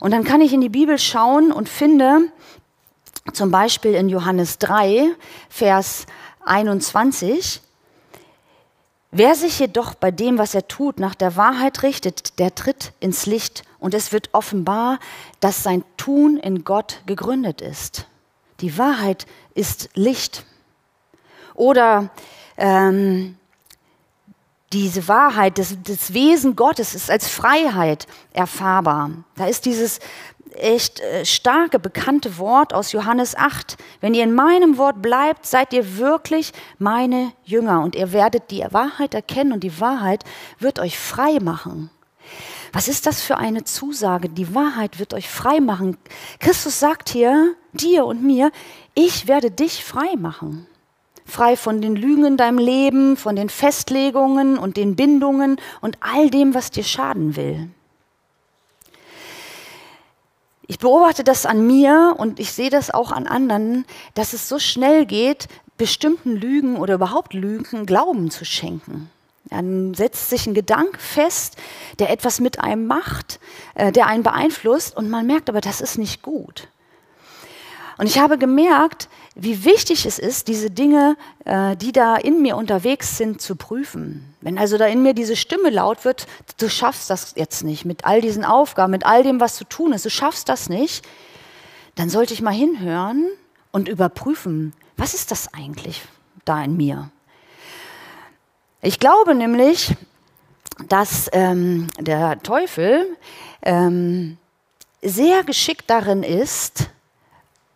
Und 0.00 0.10
dann 0.10 0.24
kann 0.24 0.40
ich 0.40 0.52
in 0.52 0.60
die 0.60 0.68
Bibel 0.68 0.98
schauen 0.98 1.52
und 1.52 1.68
finde 1.68 2.32
zum 3.32 3.50
Beispiel 3.50 3.94
in 3.94 4.08
Johannes 4.08 4.58
3, 4.58 5.10
Vers 5.48 6.06
21, 6.44 7.62
Wer 9.14 9.34
sich 9.34 9.58
jedoch 9.58 9.94
bei 9.94 10.10
dem, 10.10 10.38
was 10.38 10.54
er 10.54 10.66
tut, 10.66 10.98
nach 10.98 11.14
der 11.14 11.36
Wahrheit 11.36 11.82
richtet, 11.82 12.38
der 12.38 12.54
tritt 12.54 12.94
ins 12.98 13.26
Licht 13.26 13.62
und 13.78 13.92
es 13.92 14.10
wird 14.10 14.30
offenbar, 14.32 14.98
dass 15.40 15.62
sein 15.62 15.84
Tun 15.98 16.38
in 16.38 16.64
Gott 16.64 17.02
gegründet 17.04 17.60
ist. 17.60 18.06
Die 18.60 18.78
Wahrheit 18.78 19.26
ist 19.54 19.90
Licht. 19.94 20.44
Oder 21.54 22.10
ähm, 22.56 23.36
diese 24.72 25.06
Wahrheit, 25.08 25.58
das, 25.58 25.76
das, 25.82 26.14
Wesen 26.14 26.56
Gottes 26.56 26.94
ist 26.94 27.10
als 27.10 27.28
Freiheit 27.28 28.06
erfahrbar. 28.32 29.10
Da 29.36 29.46
ist 29.46 29.66
dieses 29.66 30.00
echt 30.54 31.00
äh, 31.00 31.24
starke, 31.24 31.78
bekannte 31.78 32.38
Wort 32.38 32.72
aus 32.74 32.92
Johannes 32.92 33.34
8. 33.36 33.76
Wenn 34.00 34.14
ihr 34.14 34.24
in 34.24 34.34
meinem 34.34 34.78
Wort 34.78 35.02
bleibt, 35.02 35.46
seid 35.46 35.72
ihr 35.72 35.98
wirklich 35.98 36.52
meine 36.78 37.32
Jünger 37.44 37.82
und 37.82 37.94
ihr 37.94 38.12
werdet 38.12 38.50
die 38.50 38.64
Wahrheit 38.70 39.14
erkennen 39.14 39.52
und 39.52 39.64
die 39.64 39.80
Wahrheit 39.80 40.24
wird 40.58 40.78
euch 40.78 40.98
frei 40.98 41.38
machen. 41.40 41.90
Was 42.72 42.88
ist 42.88 43.06
das 43.06 43.20
für 43.20 43.36
eine 43.36 43.64
Zusage? 43.64 44.30
Die 44.30 44.54
Wahrheit 44.54 44.98
wird 44.98 45.12
euch 45.12 45.28
frei 45.28 45.60
machen. 45.60 45.98
Christus 46.38 46.80
sagt 46.80 47.10
hier, 47.10 47.54
dir 47.72 48.06
und 48.06 48.22
mir, 48.22 48.50
ich 48.94 49.28
werde 49.28 49.50
dich 49.50 49.84
frei 49.84 50.16
machen. 50.16 50.66
Frei 51.24 51.56
von 51.56 51.80
den 51.80 51.96
Lügen 51.96 52.24
in 52.24 52.36
deinem 52.36 52.58
Leben, 52.58 53.16
von 53.16 53.36
den 53.36 53.48
Festlegungen 53.48 54.58
und 54.58 54.76
den 54.76 54.96
Bindungen 54.96 55.60
und 55.80 55.96
all 56.00 56.30
dem, 56.30 56.54
was 56.54 56.70
dir 56.70 56.84
schaden 56.84 57.36
will. 57.36 57.70
Ich 60.66 60.78
beobachte 60.78 61.22
das 61.22 61.46
an 61.46 61.66
mir 61.66 62.14
und 62.18 62.40
ich 62.40 62.52
sehe 62.52 62.70
das 62.70 62.90
auch 62.90 63.12
an 63.12 63.26
anderen, 63.26 63.84
dass 64.14 64.32
es 64.32 64.48
so 64.48 64.58
schnell 64.58 65.06
geht, 65.06 65.48
bestimmten 65.76 66.36
Lügen 66.36 66.76
oder 66.76 66.94
überhaupt 66.94 67.34
Lügen 67.34 67.86
Glauben 67.86 68.30
zu 68.30 68.44
schenken. 68.44 69.10
Dann 69.50 69.94
setzt 69.94 70.30
sich 70.30 70.46
ein 70.46 70.54
Gedanke 70.54 70.98
fest, 70.98 71.56
der 71.98 72.10
etwas 72.10 72.40
mit 72.40 72.60
einem 72.60 72.86
macht, 72.86 73.40
äh, 73.74 73.92
der 73.92 74.06
einen 74.06 74.22
beeinflusst 74.22 74.96
und 74.96 75.10
man 75.10 75.26
merkt 75.26 75.50
aber, 75.50 75.60
das 75.60 75.80
ist 75.80 75.98
nicht 75.98 76.22
gut. 76.22 76.68
Und 78.02 78.08
ich 78.08 78.18
habe 78.18 78.36
gemerkt, 78.36 79.08
wie 79.36 79.64
wichtig 79.64 80.06
es 80.06 80.18
ist, 80.18 80.48
diese 80.48 80.72
Dinge, 80.72 81.16
äh, 81.44 81.76
die 81.76 81.92
da 81.92 82.16
in 82.16 82.42
mir 82.42 82.56
unterwegs 82.56 83.16
sind, 83.16 83.40
zu 83.40 83.54
prüfen. 83.54 84.34
Wenn 84.40 84.58
also 84.58 84.76
da 84.76 84.86
in 84.86 85.04
mir 85.04 85.14
diese 85.14 85.36
Stimme 85.36 85.70
laut 85.70 86.04
wird, 86.04 86.26
du 86.58 86.68
schaffst 86.68 87.10
das 87.10 87.34
jetzt 87.36 87.62
nicht 87.62 87.84
mit 87.84 88.04
all 88.04 88.20
diesen 88.20 88.44
Aufgaben, 88.44 88.90
mit 88.90 89.06
all 89.06 89.22
dem, 89.22 89.38
was 89.38 89.54
zu 89.54 89.62
tun 89.62 89.92
ist, 89.92 90.04
du 90.04 90.10
schaffst 90.10 90.48
das 90.48 90.68
nicht, 90.68 91.06
dann 91.94 92.10
sollte 92.10 92.34
ich 92.34 92.42
mal 92.42 92.50
hinhören 92.50 93.28
und 93.70 93.88
überprüfen, 93.88 94.72
was 94.96 95.14
ist 95.14 95.30
das 95.30 95.54
eigentlich 95.54 96.02
da 96.44 96.60
in 96.64 96.76
mir? 96.76 97.08
Ich 98.80 98.98
glaube 98.98 99.36
nämlich, 99.36 99.94
dass 100.88 101.30
ähm, 101.32 101.86
der 102.00 102.42
Teufel 102.42 103.16
ähm, 103.62 104.38
sehr 105.02 105.44
geschickt 105.44 105.84
darin 105.86 106.24
ist, 106.24 106.88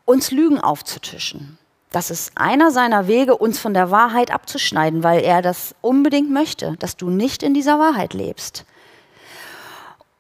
uns 0.07 0.31
Lügen 0.31 0.59
aufzutischen. 0.59 1.59
Das 1.91 2.11
ist 2.11 2.33
einer 2.35 2.71
seiner 2.71 3.07
Wege, 3.07 3.37
uns 3.37 3.59
von 3.59 3.75
der 3.75 3.91
Wahrheit 3.91 4.31
abzuschneiden, 4.31 5.03
weil 5.03 5.23
er 5.23 5.43
das 5.43 5.75
unbedingt 5.83 6.31
möchte, 6.31 6.77
dass 6.79 6.97
du 6.97 7.11
nicht 7.11 7.43
in 7.43 7.53
dieser 7.53 7.79
Wahrheit 7.79 8.15
lebst. 8.15 8.65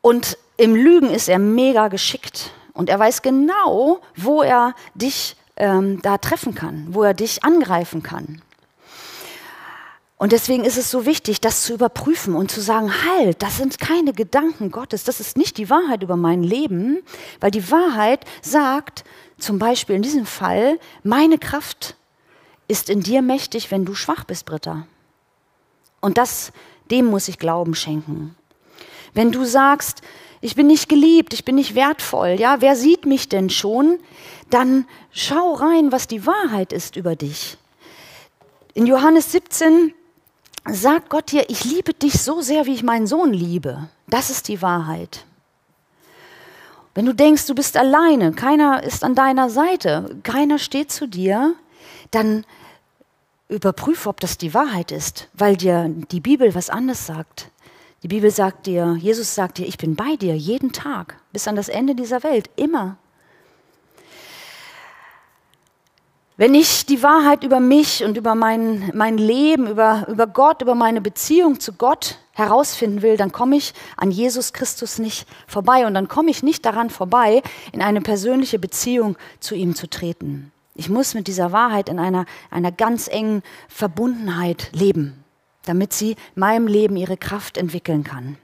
Und 0.02 0.38
im 0.58 0.74
Lügen 0.74 1.10
ist 1.10 1.28
er 1.28 1.38
mega 1.38 1.88
geschickt 1.88 2.50
und 2.72 2.88
er 2.88 2.98
weiß 2.98 3.22
genau, 3.22 4.00
wo 4.16 4.42
er 4.42 4.74
dich 4.94 5.36
ähm, 5.56 6.00
da 6.02 6.18
treffen 6.18 6.54
kann, 6.54 6.88
wo 6.90 7.02
er 7.02 7.14
dich 7.14 7.44
angreifen 7.44 8.02
kann. 8.02 8.42
Und 10.18 10.32
deswegen 10.32 10.64
ist 10.64 10.78
es 10.78 10.90
so 10.90 11.04
wichtig, 11.04 11.42
das 11.42 11.62
zu 11.62 11.74
überprüfen 11.74 12.34
und 12.34 12.50
zu 12.50 12.62
sagen, 12.62 12.90
halt, 13.04 13.42
das 13.42 13.58
sind 13.58 13.78
keine 13.78 14.14
Gedanken 14.14 14.70
Gottes, 14.70 15.04
das 15.04 15.20
ist 15.20 15.36
nicht 15.36 15.58
die 15.58 15.68
Wahrheit 15.68 16.02
über 16.02 16.16
mein 16.16 16.42
Leben, 16.42 17.02
weil 17.38 17.50
die 17.50 17.70
Wahrheit 17.70 18.24
sagt, 18.40 19.04
zum 19.38 19.58
Beispiel 19.58 19.96
in 19.96 20.02
diesem 20.02 20.24
Fall, 20.24 20.78
meine 21.02 21.36
Kraft 21.36 21.96
ist 22.66 22.88
in 22.88 23.00
dir 23.00 23.20
mächtig, 23.20 23.70
wenn 23.70 23.84
du 23.84 23.94
schwach 23.94 24.24
bist, 24.24 24.46
Britta. 24.46 24.86
Und 26.00 26.16
das, 26.16 26.50
dem 26.90 27.06
muss 27.06 27.28
ich 27.28 27.38
Glauben 27.38 27.74
schenken. 27.74 28.34
Wenn 29.12 29.32
du 29.32 29.44
sagst, 29.44 30.00
ich 30.40 30.54
bin 30.54 30.66
nicht 30.66 30.88
geliebt, 30.88 31.34
ich 31.34 31.44
bin 31.44 31.56
nicht 31.56 31.74
wertvoll, 31.74 32.36
ja, 32.38 32.60
wer 32.60 32.74
sieht 32.74 33.04
mich 33.04 33.28
denn 33.28 33.50
schon? 33.50 33.98
Dann 34.48 34.86
schau 35.12 35.54
rein, 35.54 35.92
was 35.92 36.08
die 36.08 36.24
Wahrheit 36.24 36.72
ist 36.72 36.96
über 36.96 37.16
dich. 37.16 37.58
In 38.72 38.86
Johannes 38.86 39.32
17 39.32 39.92
sagt 40.68 41.10
Gott 41.10 41.32
dir, 41.32 41.48
ich 41.48 41.64
liebe 41.64 41.94
dich 41.94 42.22
so 42.22 42.40
sehr, 42.40 42.66
wie 42.66 42.74
ich 42.74 42.82
meinen 42.82 43.06
Sohn 43.06 43.32
liebe. 43.32 43.88
Das 44.08 44.30
ist 44.30 44.48
die 44.48 44.62
Wahrheit. 44.62 45.24
Wenn 46.94 47.06
du 47.06 47.14
denkst, 47.14 47.46
du 47.46 47.54
bist 47.54 47.76
alleine, 47.76 48.32
keiner 48.32 48.82
ist 48.82 49.04
an 49.04 49.14
deiner 49.14 49.50
Seite, 49.50 50.16
keiner 50.22 50.58
steht 50.58 50.90
zu 50.90 51.06
dir, 51.06 51.54
dann 52.10 52.44
überprüfe, 53.48 54.08
ob 54.08 54.20
das 54.20 54.38
die 54.38 54.54
Wahrheit 54.54 54.92
ist, 54.92 55.28
weil 55.34 55.56
dir 55.56 55.90
die 56.10 56.20
Bibel 56.20 56.54
was 56.54 56.70
anderes 56.70 57.06
sagt. 57.06 57.50
Die 58.02 58.08
Bibel 58.08 58.30
sagt 58.30 58.66
dir, 58.66 58.96
Jesus 58.98 59.34
sagt 59.34 59.58
dir, 59.58 59.66
ich 59.66 59.78
bin 59.78 59.94
bei 59.94 60.16
dir 60.16 60.36
jeden 60.36 60.72
Tag 60.72 61.18
bis 61.32 61.46
an 61.48 61.56
das 61.56 61.68
Ende 61.68 61.94
dieser 61.94 62.22
Welt, 62.22 62.50
immer. 62.56 62.96
Wenn 66.38 66.54
ich 66.54 66.84
die 66.84 67.02
Wahrheit 67.02 67.44
über 67.44 67.60
mich 67.60 68.04
und 68.04 68.18
über 68.18 68.34
mein, 68.34 68.90
mein 68.94 69.16
Leben, 69.16 69.68
über, 69.68 70.06
über 70.08 70.26
Gott, 70.26 70.60
über 70.60 70.74
meine 70.74 71.00
Beziehung 71.00 71.60
zu 71.60 71.72
Gott 71.72 72.18
herausfinden 72.32 73.00
will, 73.00 73.16
dann 73.16 73.32
komme 73.32 73.56
ich 73.56 73.72
an 73.96 74.10
Jesus 74.10 74.52
Christus 74.52 74.98
nicht 74.98 75.26
vorbei 75.46 75.86
und 75.86 75.94
dann 75.94 76.08
komme 76.08 76.30
ich 76.30 76.42
nicht 76.42 76.66
daran 76.66 76.90
vorbei, 76.90 77.42
in 77.72 77.80
eine 77.80 78.02
persönliche 78.02 78.58
Beziehung 78.58 79.16
zu 79.40 79.54
ihm 79.54 79.74
zu 79.74 79.88
treten. 79.88 80.52
Ich 80.74 80.90
muss 80.90 81.14
mit 81.14 81.26
dieser 81.26 81.52
Wahrheit 81.52 81.88
in 81.88 81.98
einer, 81.98 82.26
einer 82.50 82.70
ganz 82.70 83.08
engen 83.08 83.42
Verbundenheit 83.68 84.68
leben, 84.74 85.24
damit 85.64 85.94
sie 85.94 86.16
meinem 86.34 86.66
Leben 86.66 86.98
ihre 86.98 87.16
Kraft 87.16 87.56
entwickeln 87.56 88.04
kann. 88.04 88.36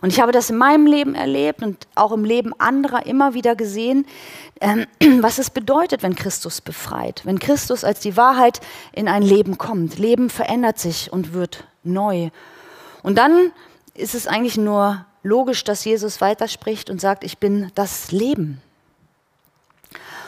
Und 0.00 0.12
ich 0.12 0.20
habe 0.20 0.32
das 0.32 0.50
in 0.50 0.56
meinem 0.56 0.86
Leben 0.86 1.14
erlebt 1.14 1.62
und 1.62 1.86
auch 1.94 2.12
im 2.12 2.24
Leben 2.24 2.52
anderer 2.58 3.06
immer 3.06 3.34
wieder 3.34 3.56
gesehen, 3.56 4.06
ähm, 4.60 4.86
was 5.22 5.38
es 5.38 5.50
bedeutet, 5.50 6.02
wenn 6.02 6.14
Christus 6.14 6.60
befreit, 6.60 7.22
wenn 7.24 7.38
Christus 7.38 7.84
als 7.84 8.00
die 8.00 8.16
Wahrheit 8.16 8.60
in 8.92 9.08
ein 9.08 9.22
Leben 9.22 9.58
kommt. 9.58 9.98
Leben 9.98 10.30
verändert 10.30 10.78
sich 10.78 11.12
und 11.12 11.32
wird 11.32 11.64
neu. 11.82 12.30
Und 13.02 13.16
dann 13.16 13.52
ist 13.94 14.14
es 14.14 14.26
eigentlich 14.26 14.56
nur 14.56 15.06
logisch, 15.22 15.64
dass 15.64 15.84
Jesus 15.84 16.20
weiterspricht 16.20 16.90
und 16.90 17.00
sagt, 17.00 17.24
ich 17.24 17.38
bin 17.38 17.70
das 17.74 18.12
Leben. 18.12 18.60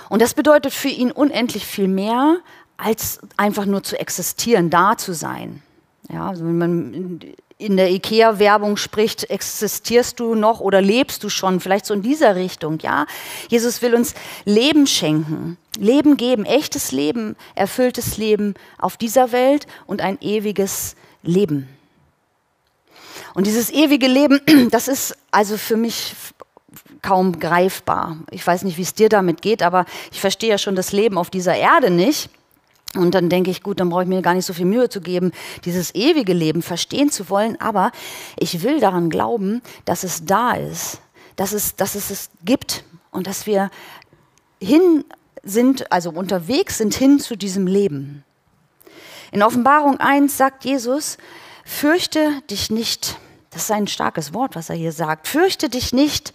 Und 0.08 0.22
das 0.22 0.34
bedeutet 0.34 0.72
für 0.72 0.88
ihn 0.88 1.12
unendlich 1.12 1.66
viel 1.66 1.88
mehr, 1.88 2.38
als 2.76 3.20
einfach 3.36 3.66
nur 3.66 3.82
zu 3.82 3.98
existieren, 3.98 4.70
da 4.70 4.96
zu 4.96 5.12
sein. 5.12 5.62
Ja, 6.10 6.28
also 6.28 6.44
wenn 6.44 6.58
man 6.58 7.20
in 7.58 7.76
der 7.76 7.90
IKEA-Werbung 7.90 8.76
spricht, 8.76 9.28
existierst 9.30 10.20
du 10.20 10.36
noch 10.36 10.60
oder 10.60 10.80
lebst 10.80 11.24
du 11.24 11.28
schon? 11.28 11.58
Vielleicht 11.58 11.86
so 11.86 11.94
in 11.94 12.02
dieser 12.02 12.36
Richtung, 12.36 12.78
ja. 12.80 13.06
Jesus 13.48 13.82
will 13.82 13.96
uns 13.96 14.14
Leben 14.44 14.86
schenken, 14.86 15.58
Leben 15.76 16.16
geben, 16.16 16.44
echtes 16.44 16.92
Leben, 16.92 17.36
erfülltes 17.56 18.16
Leben 18.16 18.54
auf 18.78 18.96
dieser 18.96 19.32
Welt 19.32 19.66
und 19.86 20.00
ein 20.00 20.18
ewiges 20.20 20.94
Leben. 21.22 21.68
Und 23.34 23.48
dieses 23.48 23.70
ewige 23.70 24.06
Leben, 24.06 24.40
das 24.70 24.86
ist 24.86 25.16
also 25.32 25.56
für 25.56 25.76
mich 25.76 26.14
kaum 27.02 27.40
greifbar. 27.40 28.18
Ich 28.30 28.46
weiß 28.46 28.62
nicht, 28.62 28.78
wie 28.78 28.82
es 28.82 28.94
dir 28.94 29.08
damit 29.08 29.42
geht, 29.42 29.62
aber 29.62 29.84
ich 30.12 30.20
verstehe 30.20 30.50
ja 30.50 30.58
schon 30.58 30.76
das 30.76 30.92
Leben 30.92 31.18
auf 31.18 31.30
dieser 31.30 31.56
Erde 31.56 31.90
nicht. 31.90 32.30
Und 32.94 33.14
dann 33.14 33.28
denke 33.28 33.50
ich, 33.50 33.62
gut, 33.62 33.80
dann 33.80 33.90
brauche 33.90 34.04
ich 34.04 34.08
mir 34.08 34.22
gar 34.22 34.34
nicht 34.34 34.46
so 34.46 34.54
viel 34.54 34.64
Mühe 34.64 34.88
zu 34.88 35.00
geben, 35.00 35.32
dieses 35.64 35.94
ewige 35.94 36.32
Leben 36.32 36.62
verstehen 36.62 37.10
zu 37.10 37.28
wollen. 37.28 37.60
Aber 37.60 37.92
ich 38.38 38.62
will 38.62 38.80
daran 38.80 39.10
glauben, 39.10 39.60
dass 39.84 40.04
es 40.04 40.24
da 40.24 40.52
ist, 40.52 41.00
dass 41.36 41.52
es, 41.52 41.76
dass 41.76 41.94
es 41.94 42.10
es 42.10 42.30
gibt 42.44 42.84
und 43.10 43.26
dass 43.26 43.46
wir 43.46 43.70
hin 44.60 45.04
sind, 45.42 45.92
also 45.92 46.10
unterwegs 46.10 46.78
sind 46.78 46.94
hin 46.94 47.20
zu 47.20 47.36
diesem 47.36 47.66
Leben. 47.66 48.24
In 49.32 49.42
Offenbarung 49.42 50.00
1 50.00 50.36
sagt 50.36 50.64
Jesus, 50.64 51.18
fürchte 51.64 52.42
dich 52.50 52.70
nicht. 52.70 53.18
Das 53.50 53.64
ist 53.64 53.70
ein 53.70 53.86
starkes 53.86 54.32
Wort, 54.32 54.56
was 54.56 54.70
er 54.70 54.76
hier 54.76 54.92
sagt. 54.92 55.28
Fürchte 55.28 55.68
dich 55.68 55.92
nicht. 55.92 56.32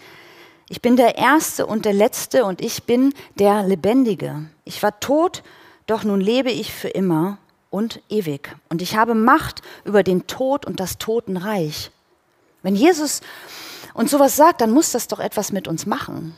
Ich 0.70 0.82
bin 0.82 0.96
der 0.96 1.18
Erste 1.18 1.66
und 1.66 1.86
der 1.86 1.94
Letzte 1.94 2.46
und 2.46 2.62
ich 2.62 2.84
bin 2.84 3.14
der 3.40 3.64
Lebendige. 3.64 4.46
Ich 4.66 4.82
war 4.84 5.00
tot 5.00 5.44
doch 5.88 6.04
nun 6.04 6.22
lebe 6.22 6.52
ich 6.52 6.74
für 6.74 6.90
immer 6.90 7.38
und 7.70 8.02
ewig. 8.10 8.56
Und 8.70 8.82
ich 8.82 8.96
habe 8.96 9.16
Macht 9.16 9.62
über 9.84 10.04
den 10.04 10.28
Tod 10.28 10.66
und 10.66 10.80
das 10.80 10.98
Totenreich. 10.98 11.92
Wenn 12.62 12.76
Jesus 12.76 13.22
uns 13.94 14.12
sowas 14.12 14.36
sagt, 14.36 14.62
dann 14.62 14.72
muss 14.72 14.92
das 14.92 15.08
doch 15.08 15.20
etwas 15.20 15.52
mit 15.52 15.68
uns 15.68 15.86
machen. 15.86 16.36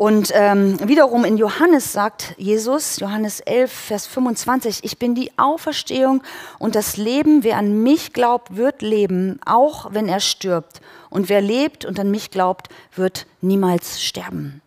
Und 0.00 0.32
ähm, 0.34 0.78
wiederum 0.88 1.26
in 1.26 1.36
Johannes 1.36 1.92
sagt 1.92 2.34
Jesus, 2.38 3.00
Johannes 3.00 3.40
11, 3.40 3.70
Vers 3.70 4.06
25, 4.06 4.78
ich 4.82 4.98
bin 4.98 5.14
die 5.14 5.30
Auferstehung 5.36 6.22
und 6.58 6.74
das 6.74 6.96
Leben, 6.96 7.44
wer 7.44 7.58
an 7.58 7.82
mich 7.82 8.14
glaubt, 8.14 8.56
wird 8.56 8.80
leben, 8.80 9.38
auch 9.44 9.92
wenn 9.92 10.08
er 10.08 10.20
stirbt. 10.20 10.80
Und 11.10 11.28
wer 11.28 11.42
lebt 11.42 11.84
und 11.84 12.00
an 12.00 12.10
mich 12.10 12.30
glaubt, 12.30 12.70
wird 12.94 13.26
niemals 13.42 14.02
sterben. 14.02 14.62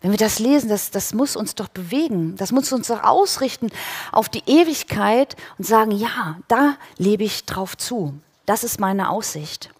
Wenn 0.00 0.12
wir 0.12 0.18
das 0.18 0.38
lesen, 0.38 0.70
das, 0.70 0.90
das 0.90 1.12
muss 1.12 1.36
uns 1.36 1.54
doch 1.54 1.68
bewegen. 1.68 2.36
Das 2.36 2.52
muss 2.52 2.72
uns 2.72 2.88
doch 2.88 3.02
ausrichten 3.02 3.70
auf 4.12 4.28
die 4.28 4.42
Ewigkeit 4.46 5.36
und 5.58 5.66
sagen, 5.66 5.90
ja, 5.90 6.38
da 6.48 6.76
lebe 6.96 7.24
ich 7.24 7.44
drauf 7.44 7.76
zu. 7.76 8.14
Das 8.46 8.64
ist 8.64 8.80
meine 8.80 9.10
Aussicht. 9.10 9.70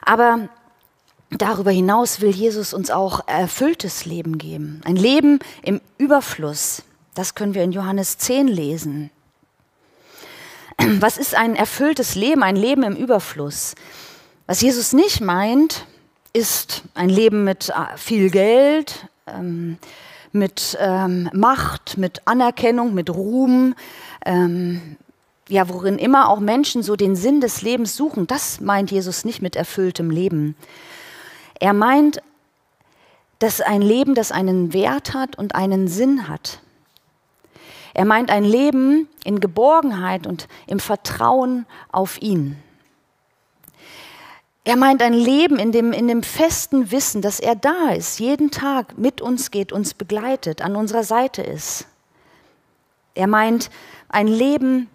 Aber 0.00 0.48
darüber 1.30 1.70
hinaus 1.70 2.20
will 2.20 2.30
Jesus 2.30 2.72
uns 2.72 2.90
auch 2.90 3.26
erfülltes 3.28 4.06
Leben 4.06 4.38
geben. 4.38 4.80
Ein 4.84 4.96
Leben 4.96 5.40
im 5.62 5.80
Überfluss. 5.98 6.82
Das 7.14 7.34
können 7.34 7.54
wir 7.54 7.62
in 7.62 7.72
Johannes 7.72 8.16
10 8.16 8.48
lesen. 8.48 9.10
Was 10.78 11.18
ist 11.18 11.34
ein 11.34 11.54
erfülltes 11.54 12.14
Leben, 12.14 12.42
ein 12.42 12.56
Leben 12.56 12.82
im 12.82 12.96
Überfluss? 12.96 13.74
Was 14.46 14.62
Jesus 14.62 14.94
nicht 14.94 15.20
meint, 15.20 15.86
ist 16.32 16.82
ein 16.94 17.08
Leben 17.08 17.44
mit 17.44 17.70
äh, 17.70 17.96
viel 17.96 18.30
Geld, 18.30 19.06
ähm, 19.26 19.78
mit 20.32 20.76
ähm, 20.80 21.28
Macht, 21.32 21.98
mit 21.98 22.22
Anerkennung, 22.26 22.94
mit 22.94 23.10
Ruhm, 23.10 23.74
ähm, 24.24 24.96
ja, 25.48 25.68
worin 25.68 25.98
immer 25.98 26.30
auch 26.30 26.40
Menschen 26.40 26.82
so 26.82 26.96
den 26.96 27.16
Sinn 27.16 27.40
des 27.40 27.62
Lebens 27.62 27.96
suchen. 27.96 28.26
Das 28.26 28.60
meint 28.60 28.90
Jesus 28.90 29.24
nicht 29.24 29.42
mit 29.42 29.56
erfülltem 29.56 30.10
Leben. 30.10 30.56
Er 31.60 31.74
meint, 31.74 32.22
dass 33.38 33.60
ein 33.60 33.82
Leben, 33.82 34.14
das 34.14 34.32
einen 34.32 34.72
Wert 34.72 35.14
hat 35.14 35.36
und 35.36 35.54
einen 35.54 35.88
Sinn 35.88 36.28
hat. 36.28 36.60
Er 37.92 38.04
meint 38.06 38.30
ein 38.30 38.44
Leben 38.44 39.08
in 39.24 39.40
Geborgenheit 39.40 40.26
und 40.26 40.48
im 40.66 40.80
Vertrauen 40.80 41.66
auf 41.90 42.22
ihn. 42.22 42.56
Er 44.64 44.76
meint 44.76 45.02
ein 45.02 45.12
Leben 45.12 45.58
in 45.58 45.72
dem, 45.72 45.92
in 45.92 46.06
dem 46.06 46.22
festen 46.22 46.92
Wissen, 46.92 47.20
dass 47.20 47.40
er 47.40 47.56
da 47.56 47.90
ist, 47.90 48.20
jeden 48.20 48.52
Tag 48.52 48.96
mit 48.96 49.20
uns 49.20 49.50
geht, 49.50 49.72
uns 49.72 49.92
begleitet, 49.92 50.62
an 50.62 50.76
unserer 50.76 51.02
Seite 51.02 51.42
ist. 51.42 51.86
Er 53.14 53.26
meint 53.26 53.70
ein 54.08 54.28
Leben, 54.28 54.88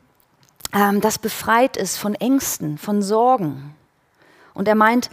ähm, 0.73 1.01
das 1.01 1.19
befreit 1.19 1.75
ist 1.75 1.97
von 1.97 2.15
Ängsten, 2.15 2.77
von 2.77 3.01
Sorgen. 3.01 3.75
Und 4.53 4.69
er 4.69 4.75
meint 4.75 5.09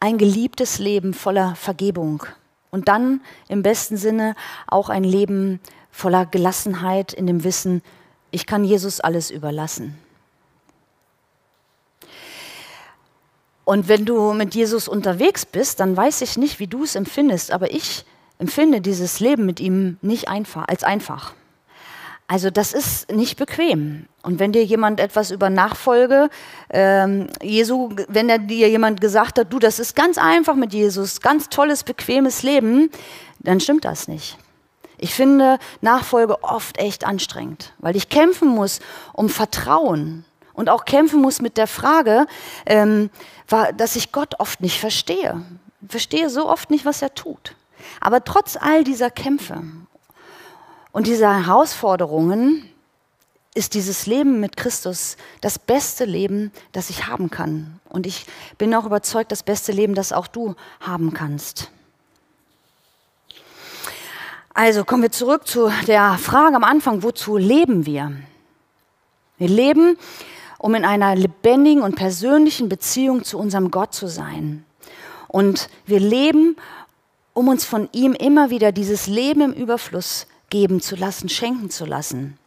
ein 0.00 0.16
geliebtes 0.16 0.78
Leben 0.78 1.12
voller 1.12 1.54
Vergebung. 1.54 2.24
Und 2.70 2.88
dann 2.88 3.20
im 3.48 3.62
besten 3.62 3.98
Sinne 3.98 4.34
auch 4.66 4.88
ein 4.88 5.04
Leben 5.04 5.60
voller 5.90 6.26
Gelassenheit 6.26 7.12
in 7.12 7.26
dem 7.26 7.44
Wissen, 7.44 7.82
ich 8.30 8.46
kann 8.46 8.64
Jesus 8.64 8.98
alles 8.98 9.30
überlassen. 9.30 9.96
Und 13.64 13.88
wenn 13.88 14.04
du 14.04 14.32
mit 14.32 14.54
Jesus 14.54 14.88
unterwegs 14.88 15.46
bist, 15.46 15.80
dann 15.80 15.96
weiß 15.96 16.20
ich 16.20 16.36
nicht, 16.36 16.58
wie 16.58 16.66
du 16.66 16.84
es 16.84 16.94
empfindest, 16.94 17.50
aber 17.50 17.72
ich 17.72 18.04
empfinde 18.38 18.80
dieses 18.80 19.20
Leben 19.20 19.46
mit 19.46 19.60
ihm 19.60 19.96
nicht 20.02 20.28
einfach, 20.28 20.64
als 20.68 20.84
einfach. 20.84 21.34
Also 22.26 22.50
das 22.50 22.72
ist 22.72 23.12
nicht 23.12 23.36
bequem. 23.36 24.06
Und 24.22 24.38
wenn 24.38 24.52
dir 24.52 24.64
jemand 24.64 24.98
etwas 24.98 25.30
über 25.30 25.50
Nachfolge 25.50 26.30
ähm, 26.70 27.28
Jesu, 27.42 27.90
wenn 28.08 28.28
er 28.30 28.38
dir 28.38 28.68
jemand 28.70 29.00
gesagt 29.00 29.38
hat, 29.38 29.52
du, 29.52 29.58
das 29.58 29.78
ist 29.78 29.94
ganz 29.94 30.16
einfach 30.16 30.54
mit 30.54 30.72
Jesus, 30.72 31.20
ganz 31.20 31.50
tolles, 31.50 31.84
bequemes 31.84 32.42
Leben, 32.42 32.90
dann 33.40 33.60
stimmt 33.60 33.84
das 33.84 34.08
nicht. 34.08 34.38
Ich 34.96 35.14
finde 35.14 35.58
Nachfolge 35.82 36.42
oft 36.42 36.78
echt 36.78 37.04
anstrengend, 37.04 37.74
weil 37.78 37.94
ich 37.94 38.08
kämpfen 38.08 38.48
muss 38.48 38.80
um 39.12 39.28
Vertrauen 39.28 40.24
und 40.54 40.68
auch 40.70 40.84
kämpfen 40.84 41.20
muss 41.20 41.42
mit 41.42 41.56
der 41.56 41.66
Frage, 41.66 42.26
ähm, 42.64 43.10
dass 43.76 43.96
ich 43.96 44.12
Gott 44.12 44.40
oft 44.40 44.60
nicht 44.60 44.80
verstehe. 44.80 45.42
Ich 45.82 45.90
verstehe 45.90 46.30
so 46.30 46.48
oft 46.48 46.70
nicht, 46.70 46.86
was 46.86 47.02
er 47.02 47.14
tut. 47.14 47.54
Aber 48.00 48.24
trotz 48.24 48.56
all 48.56 48.84
dieser 48.84 49.10
Kämpfe 49.10 49.62
und 50.92 51.06
dieser 51.06 51.46
Herausforderungen 51.46 52.68
ist 53.54 53.74
dieses 53.74 54.06
Leben 54.06 54.40
mit 54.40 54.56
Christus 54.56 55.16
das 55.40 55.58
beste 55.58 56.04
Leben, 56.04 56.52
das 56.72 56.90
ich 56.90 57.06
haben 57.06 57.30
kann. 57.30 57.80
Und 57.88 58.06
ich 58.06 58.26
bin 58.58 58.74
auch 58.74 58.84
überzeugt, 58.84 59.30
das 59.30 59.42
beste 59.42 59.70
Leben, 59.72 59.94
das 59.94 60.12
auch 60.12 60.26
du 60.26 60.56
haben 60.80 61.12
kannst. 61.14 61.70
Also 64.52 64.84
kommen 64.84 65.02
wir 65.02 65.12
zurück 65.12 65.46
zu 65.46 65.70
der 65.86 66.16
Frage 66.18 66.56
am 66.56 66.64
Anfang, 66.64 67.02
wozu 67.02 67.36
leben 67.36 67.86
wir? 67.86 68.12
Wir 69.38 69.48
leben, 69.48 69.98
um 70.64 70.74
in 70.74 70.86
einer 70.86 71.14
lebendigen 71.14 71.82
und 71.82 71.94
persönlichen 71.94 72.70
Beziehung 72.70 73.22
zu 73.22 73.38
unserem 73.38 73.70
Gott 73.70 73.92
zu 73.92 74.06
sein. 74.06 74.64
Und 75.28 75.68
wir 75.84 76.00
leben, 76.00 76.56
um 77.34 77.48
uns 77.48 77.66
von 77.66 77.90
ihm 77.92 78.14
immer 78.14 78.48
wieder 78.48 78.72
dieses 78.72 79.06
Leben 79.06 79.42
im 79.42 79.52
Überfluss 79.52 80.26
geben 80.48 80.80
zu 80.80 80.96
lassen, 80.96 81.28
schenken 81.28 81.68
zu 81.68 81.84
lassen. 81.84 82.38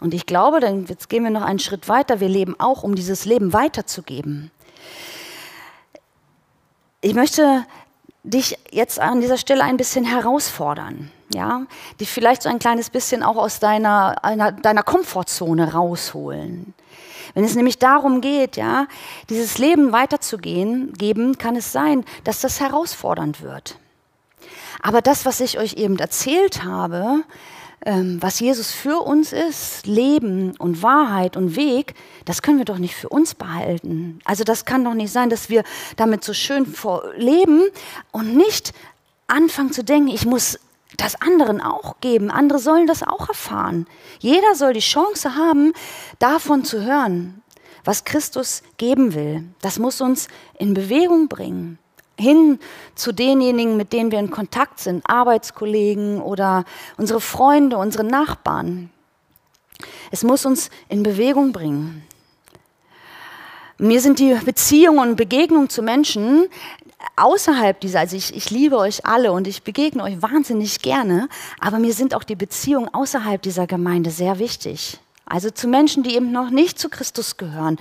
Und 0.00 0.14
ich 0.14 0.24
glaube, 0.24 0.60
dann 0.60 0.86
jetzt 0.86 1.08
gehen 1.08 1.24
wir 1.24 1.32
noch 1.32 1.42
einen 1.42 1.58
Schritt 1.58 1.88
weiter. 1.88 2.20
Wir 2.20 2.28
leben 2.28 2.54
auch, 2.60 2.84
um 2.84 2.94
dieses 2.94 3.24
Leben 3.24 3.52
weiterzugeben. 3.52 4.52
Ich 7.00 7.14
möchte 7.14 7.66
dich 8.22 8.56
jetzt 8.70 9.00
an 9.00 9.20
dieser 9.20 9.36
Stelle 9.36 9.64
ein 9.64 9.78
bisschen 9.78 10.04
herausfordern 10.04 11.10
ja, 11.32 11.62
die 12.00 12.06
vielleicht 12.06 12.42
so 12.42 12.48
ein 12.48 12.58
kleines 12.58 12.90
bisschen 12.90 13.22
auch 13.22 13.36
aus 13.36 13.60
deiner, 13.60 14.24
einer, 14.24 14.52
deiner 14.52 14.82
Komfortzone 14.82 15.72
rausholen. 15.72 16.74
Wenn 17.34 17.44
es 17.44 17.54
nämlich 17.54 17.78
darum 17.78 18.20
geht, 18.20 18.56
ja, 18.56 18.86
dieses 19.28 19.58
Leben 19.58 19.92
weiterzugehen, 19.92 20.92
geben, 20.94 21.38
kann 21.38 21.56
es 21.56 21.72
sein, 21.72 22.04
dass 22.24 22.40
das 22.40 22.60
herausfordernd 22.60 23.42
wird. 23.42 23.76
Aber 24.82 25.02
das, 25.02 25.26
was 25.26 25.40
ich 25.40 25.58
euch 25.58 25.74
eben 25.74 25.98
erzählt 25.98 26.64
habe, 26.64 27.24
ähm, 27.84 28.18
was 28.20 28.40
Jesus 28.40 28.72
für 28.72 29.00
uns 29.02 29.32
ist, 29.32 29.86
Leben 29.86 30.54
und 30.58 30.82
Wahrheit 30.82 31.36
und 31.36 31.56
Weg, 31.56 31.94
das 32.24 32.42
können 32.42 32.58
wir 32.58 32.64
doch 32.64 32.78
nicht 32.78 32.94
für 32.94 33.08
uns 33.08 33.34
behalten. 33.34 34.20
Also 34.24 34.44
das 34.44 34.64
kann 34.64 34.84
doch 34.84 34.94
nicht 34.94 35.12
sein, 35.12 35.30
dass 35.30 35.48
wir 35.48 35.62
damit 35.96 36.24
so 36.24 36.32
schön 36.32 36.66
leben 37.16 37.62
und 38.10 38.36
nicht 38.36 38.72
anfangen 39.26 39.72
zu 39.72 39.84
denken, 39.84 40.08
ich 40.08 40.26
muss 40.26 40.58
das 40.96 41.20
anderen 41.20 41.60
auch 41.60 41.96
geben. 42.00 42.30
Andere 42.30 42.58
sollen 42.58 42.86
das 42.86 43.02
auch 43.02 43.28
erfahren. 43.28 43.86
Jeder 44.20 44.54
soll 44.54 44.72
die 44.72 44.80
Chance 44.80 45.34
haben, 45.36 45.72
davon 46.18 46.64
zu 46.64 46.82
hören, 46.82 47.42
was 47.84 48.04
Christus 48.04 48.62
geben 48.76 49.14
will. 49.14 49.44
Das 49.60 49.78
muss 49.78 50.00
uns 50.00 50.28
in 50.58 50.74
Bewegung 50.74 51.28
bringen. 51.28 51.78
Hin 52.18 52.58
zu 52.94 53.12
denjenigen, 53.12 53.76
mit 53.76 53.92
denen 53.92 54.10
wir 54.10 54.18
in 54.18 54.30
Kontakt 54.30 54.80
sind, 54.80 55.08
Arbeitskollegen 55.08 56.20
oder 56.20 56.64
unsere 56.96 57.20
Freunde, 57.20 57.76
unsere 57.76 58.04
Nachbarn. 58.04 58.90
Es 60.10 60.24
muss 60.24 60.44
uns 60.44 60.70
in 60.88 61.04
Bewegung 61.04 61.52
bringen. 61.52 62.02
Mir 63.78 64.00
sind 64.00 64.18
die 64.18 64.34
Beziehungen 64.34 65.10
und 65.10 65.16
Begegnungen 65.16 65.68
zu 65.68 65.82
Menschen 65.82 66.48
außerhalb 67.16 67.80
dieser, 67.80 68.00
also 68.00 68.16
ich, 68.16 68.34
ich 68.34 68.50
liebe 68.50 68.78
euch 68.78 69.06
alle 69.06 69.32
und 69.32 69.46
ich 69.46 69.62
begegne 69.62 70.02
euch 70.02 70.20
wahnsinnig 70.22 70.82
gerne, 70.82 71.28
aber 71.60 71.78
mir 71.78 71.92
sind 71.92 72.14
auch 72.14 72.24
die 72.24 72.36
Beziehungen 72.36 72.92
außerhalb 72.92 73.40
dieser 73.40 73.66
Gemeinde 73.66 74.10
sehr 74.10 74.38
wichtig. 74.38 74.98
Also 75.26 75.50
zu 75.50 75.68
Menschen, 75.68 76.02
die 76.02 76.14
eben 76.14 76.32
noch 76.32 76.50
nicht 76.50 76.78
zu 76.78 76.88
Christus 76.88 77.36
gehören, 77.36 77.76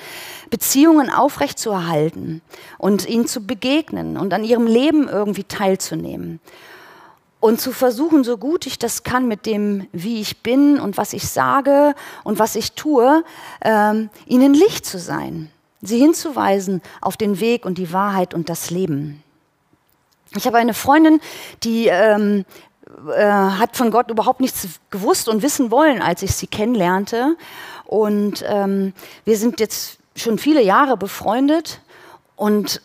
Beziehungen 0.49 1.10
aufrechtzuerhalten 1.10 2.41
und 2.77 3.08
ihnen 3.08 3.25
zu 3.25 3.45
begegnen 3.45 4.17
und 4.17 4.34
an 4.34 4.43
ihrem 4.43 4.67
Leben 4.67 5.08
irgendwie 5.08 5.45
teilzunehmen. 5.45 6.41
Und 7.39 7.62
zu 7.62 7.71
versuchen, 7.71 8.23
so 8.23 8.38
gut 8.38 8.65
ich 8.65 8.80
das 8.80 9.03
kann, 9.03 9.27
mit 9.27 9.45
dem, 9.45 9.88
wie 9.93 10.19
ich 10.19 10.41
bin 10.41 10.80
und 10.80 10.97
was 10.97 11.13
ich 11.13 11.27
sage 11.30 11.93
und 12.23 12.39
was 12.39 12.56
ich 12.56 12.73
tue, 12.73 13.23
ähm, 13.62 14.10
ihnen 14.25 14.53
Licht 14.53 14.86
zu 14.86 14.99
sein 14.99 15.49
sie 15.82 16.00
hinzuweisen 16.00 16.82
auf 17.02 17.18
den 17.18 17.40
Weg 17.40 17.66
und 17.66 17.78
die 17.78 17.94
Wahrheit 17.94 18.34
und 18.34 18.50
das 18.50 18.70
Leben. 18.70 19.24
Ich 20.36 20.46
habe 20.46 20.58
eine 20.58 20.74
Freundin, 20.74 21.22
die 21.63 21.88
ähm, 21.88 22.46
äh, 23.16 23.24
hat 23.24 23.78
von 23.78 23.92
Gott 23.92 24.10
überhaupt 24.10 24.40
nichts 24.40 24.68
gewusst 24.90 25.30
und 25.30 25.42
wissen 25.42 25.72
wollen, 25.72 26.02
als 26.02 26.22
ich 26.22 26.36
sie 26.36 26.48
kennenlernte. 26.48 27.38
Und 27.86 28.44
ähm, 28.48 28.94
wir 29.24 29.38
sind 29.38 29.60
jetzt 29.60 30.00
schon 30.16 30.38
viele 30.38 30.62
Jahre 30.62 30.98
befreundet 30.98 31.82
und 32.36 32.82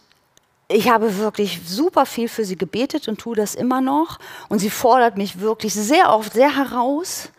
ich 0.69 0.89
habe 0.89 1.19
wirklich 1.19 1.61
super 1.67 2.07
viel 2.07 2.29
für 2.29 2.45
sie 2.45 2.57
gebetet 2.57 3.09
und 3.09 3.19
tue 3.19 3.37
das 3.37 3.55
immer 3.55 3.81
noch. 3.81 4.19
Und 4.49 4.61
sie 4.61 4.71
fordert 4.71 5.19
mich 5.19 5.41
wirklich 5.41 5.75
sehr 5.75 6.15
oft, 6.15 6.33
sehr 6.33 6.57
heraus. 6.57 7.31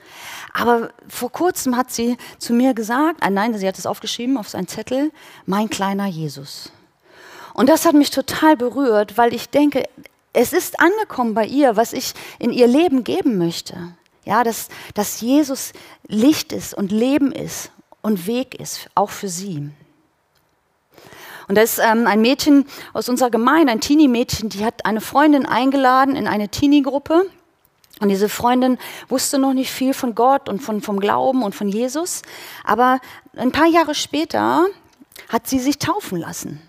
Aber 0.54 0.92
vor 1.10 1.32
kurzem 1.32 1.76
hat 1.76 1.92
sie 1.92 2.18
zu 2.38 2.54
mir 2.54 2.76
gesagt, 2.76 3.18
ah 3.22 3.30
nein, 3.32 3.58
sie 3.58 3.68
hat 3.68 3.78
es 3.78 3.88
aufgeschrieben 3.88 4.38
auf 4.38 4.50
seinen 4.50 4.68
Zettel, 4.68 5.12
mein 5.48 5.70
kleiner 5.70 6.06
Jesus. 6.06 6.72
Und 7.54 7.70
das 7.70 7.86
hat 7.86 7.94
mich 7.94 8.12
total 8.12 8.56
berührt, 8.56 9.18
weil 9.18 9.34
ich 9.34 9.50
denke, 9.50 9.84
es 10.32 10.54
ist 10.54 10.80
angekommen 10.80 11.34
bei 11.34 11.46
ihr, 11.46 11.76
was 11.76 11.94
ich 11.94 12.14
in 12.40 12.52
ihr 12.52 12.68
Leben 12.68 13.04
geben 13.04 13.38
möchte. 13.38 13.96
Ja, 14.26 14.44
dass, 14.44 14.70
dass 14.94 15.22
Jesus 15.22 15.74
Licht 16.08 16.54
ist 16.54 16.74
und 16.74 16.92
Leben 16.92 17.32
ist 17.32 17.72
und 18.02 18.26
Weg 18.26 18.56
ist, 18.56 18.90
auch 18.96 19.10
für 19.10 19.28
sie. 19.28 19.70
Und 21.48 21.56
da 21.56 21.62
ist 21.62 21.80
ähm, 21.80 22.08
ein 22.08 22.22
Mädchen 22.22 22.66
aus 22.94 23.10
unserer 23.10 23.30
Gemeinde, 23.30 23.72
ein 23.72 23.82
Teenie-Mädchen, 23.82 24.50
die 24.50 24.64
hat 24.64 24.86
eine 24.86 25.02
Freundin 25.02 25.46
eingeladen 25.46 26.16
in 26.16 26.28
eine 26.28 26.50
Teenie-Gruppe. 26.50 27.26
Und 28.04 28.10
diese 28.10 28.28
Freundin 28.28 28.78
wusste 29.08 29.40
noch 29.40 29.54
nicht 29.54 29.72
viel 29.72 29.94
von 29.94 30.14
Gott 30.14 30.50
und 30.50 30.60
von, 30.60 30.82
vom 30.82 31.00
Glauben 31.00 31.42
und 31.42 31.56
von 31.56 31.70
Jesus. 31.70 32.22
Aber 32.66 33.00
ein 33.38 33.54
paar 33.54 33.68
Jahre 33.68 33.96
später 33.96 34.66
hat 35.30 35.48
sie 35.48 35.58
sich 35.58 35.80
taufen 35.80 36.18
lassen. 36.18 36.62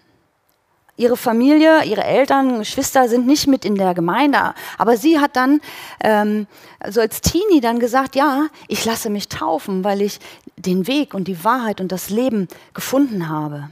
Ihre 0.97 1.17
Familie, 1.17 1.83
ihre 1.87 2.05
Eltern, 2.05 2.61
Geschwister 2.61 3.09
sind 3.09 3.27
nicht 3.27 3.49
mit 3.49 3.65
in 3.65 3.75
der 3.75 3.95
Gemeinde. 3.95 4.55
Aber 4.79 4.97
sie 4.97 5.19
hat 5.19 5.35
dann, 5.35 5.61
ähm, 6.05 6.47
so 6.89 7.01
als 7.01 7.21
Teenie 7.21 7.61
dann 7.61 7.81
gesagt, 7.81 8.15
ja, 8.15 8.47
ich 8.69 8.85
lasse 8.85 9.11
mich 9.11 9.29
taufen, 9.29 9.83
weil 9.83 10.03
ich 10.03 10.21
den 10.55 10.87
Weg 10.87 11.15
und 11.15 11.27
die 11.27 11.43
Wahrheit 11.43 11.81
und 11.81 11.91
das 11.91 12.11
Leben 12.11 12.47
gefunden 12.75 13.29
habe. 13.29 13.71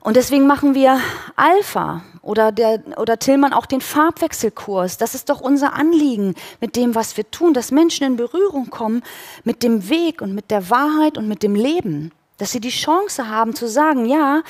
Und 0.00 0.16
deswegen 0.16 0.46
machen 0.46 0.74
wir 0.74 1.00
Alpha 1.36 2.02
oder, 2.22 2.52
der, 2.52 2.82
oder 2.98 3.18
Tillmann 3.18 3.52
auch 3.52 3.66
den 3.66 3.80
Farbwechselkurs. 3.80 4.96
Das 4.96 5.14
ist 5.14 5.28
doch 5.28 5.40
unser 5.40 5.74
Anliegen 5.74 6.34
mit 6.60 6.76
dem, 6.76 6.94
was 6.94 7.16
wir 7.16 7.28
tun, 7.30 7.52
dass 7.52 7.70
Menschen 7.70 8.06
in 8.06 8.16
Berührung 8.16 8.70
kommen 8.70 9.02
mit 9.44 9.62
dem 9.62 9.88
Weg 9.88 10.22
und 10.22 10.34
mit 10.34 10.50
der 10.50 10.70
Wahrheit 10.70 11.18
und 11.18 11.26
mit 11.26 11.42
dem 11.42 11.54
Leben. 11.54 12.12
Dass 12.36 12.52
sie 12.52 12.60
die 12.60 12.70
Chance 12.70 13.28
haben 13.28 13.54
zu 13.54 13.66
sagen, 13.68 14.06
ja, 14.06 14.42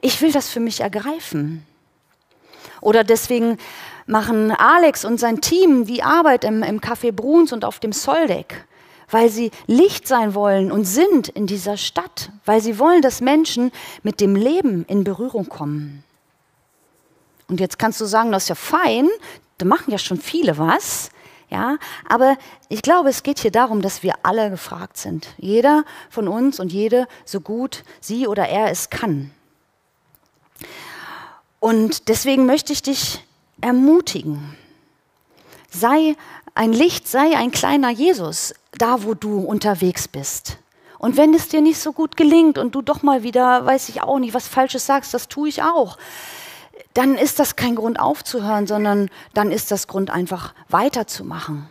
ich 0.00 0.22
will 0.22 0.32
das 0.32 0.48
für 0.48 0.60
mich 0.60 0.80
ergreifen. 0.80 1.66
Oder 2.80 3.04
deswegen 3.04 3.58
machen 4.06 4.52
Alex 4.52 5.04
und 5.04 5.18
sein 5.18 5.40
Team 5.40 5.84
die 5.84 6.02
Arbeit 6.02 6.44
im, 6.44 6.62
im 6.62 6.80
Café 6.80 7.12
Bruns 7.12 7.52
und 7.52 7.64
auf 7.64 7.80
dem 7.80 7.92
Soldeck 7.92 8.66
weil 9.10 9.30
sie 9.30 9.50
Licht 9.66 10.08
sein 10.08 10.34
wollen 10.34 10.72
und 10.72 10.84
sind 10.84 11.28
in 11.28 11.46
dieser 11.46 11.76
Stadt, 11.76 12.30
weil 12.44 12.60
sie 12.60 12.78
wollen, 12.78 13.02
dass 13.02 13.20
Menschen 13.20 13.72
mit 14.02 14.20
dem 14.20 14.36
Leben 14.36 14.84
in 14.86 15.04
Berührung 15.04 15.48
kommen. 15.48 16.04
Und 17.48 17.60
jetzt 17.60 17.78
kannst 17.78 18.00
du 18.00 18.06
sagen, 18.06 18.32
das 18.32 18.44
ist 18.44 18.48
ja 18.48 18.54
fein, 18.54 19.08
da 19.58 19.66
machen 19.66 19.90
ja 19.90 19.98
schon 19.98 20.20
viele 20.20 20.58
was. 20.58 21.10
Ja, 21.48 21.78
aber 22.08 22.36
ich 22.68 22.82
glaube, 22.82 23.08
es 23.08 23.22
geht 23.22 23.38
hier 23.38 23.52
darum, 23.52 23.80
dass 23.80 24.02
wir 24.02 24.14
alle 24.24 24.50
gefragt 24.50 24.96
sind. 24.96 25.28
Jeder 25.38 25.84
von 26.10 26.26
uns 26.26 26.58
und 26.58 26.72
jede, 26.72 27.06
so 27.24 27.40
gut 27.40 27.84
sie 28.00 28.26
oder 28.26 28.48
er 28.48 28.72
es 28.72 28.90
kann. 28.90 29.30
Und 31.60 32.08
deswegen 32.08 32.46
möchte 32.46 32.72
ich 32.72 32.82
dich 32.82 33.24
ermutigen. 33.60 34.56
Sei 35.70 36.16
ein 36.56 36.72
Licht, 36.72 37.06
sei 37.06 37.36
ein 37.36 37.50
kleiner 37.50 37.90
Jesus 37.90 38.54
da, 38.72 39.04
wo 39.04 39.14
du 39.14 39.38
unterwegs 39.40 40.08
bist. 40.08 40.58
Und 40.98 41.16
wenn 41.18 41.34
es 41.34 41.48
dir 41.48 41.60
nicht 41.60 41.78
so 41.78 41.92
gut 41.92 42.16
gelingt 42.16 42.56
und 42.56 42.74
du 42.74 42.80
doch 42.80 43.02
mal 43.02 43.22
wieder, 43.22 43.64
weiß 43.66 43.90
ich 43.90 44.02
auch 44.02 44.18
nicht, 44.18 44.32
was 44.32 44.48
Falsches 44.48 44.86
sagst, 44.86 45.12
das 45.12 45.28
tue 45.28 45.50
ich 45.50 45.62
auch, 45.62 45.98
dann 46.94 47.16
ist 47.16 47.38
das 47.38 47.56
kein 47.56 47.76
Grund 47.76 48.00
aufzuhören, 48.00 48.66
sondern 48.66 49.10
dann 49.34 49.52
ist 49.52 49.70
das 49.70 49.86
Grund 49.86 50.10
einfach 50.10 50.54
weiterzumachen. 50.68 51.68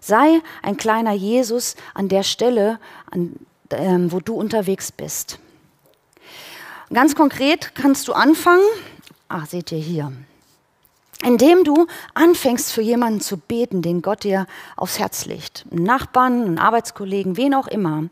Sei 0.00 0.40
ein 0.62 0.76
kleiner 0.76 1.12
Jesus 1.12 1.76
an 1.94 2.08
der 2.08 2.24
Stelle, 2.24 2.80
an, 3.10 3.36
ähm, 3.70 4.10
wo 4.10 4.18
du 4.18 4.34
unterwegs 4.34 4.90
bist. 4.90 5.38
Ganz 6.92 7.14
konkret 7.14 7.76
kannst 7.76 8.08
du 8.08 8.14
anfangen, 8.14 8.66
ach, 9.28 9.46
seht 9.46 9.70
ihr 9.70 9.78
hier, 9.78 10.12
indem 11.22 11.64
du 11.64 11.86
anfängst 12.14 12.72
für 12.72 12.82
jemanden 12.82 13.20
zu 13.20 13.38
beten, 13.38 13.82
den 13.82 14.02
Gott 14.02 14.22
dir 14.22 14.46
aufs 14.76 14.98
Herz 14.98 15.26
legt. 15.26 15.64
Einen 15.70 15.82
Nachbarn, 15.82 16.44
einen 16.44 16.58
Arbeitskollegen, 16.58 17.36
wen 17.36 17.54
auch 17.54 17.66
immer. 17.66 18.04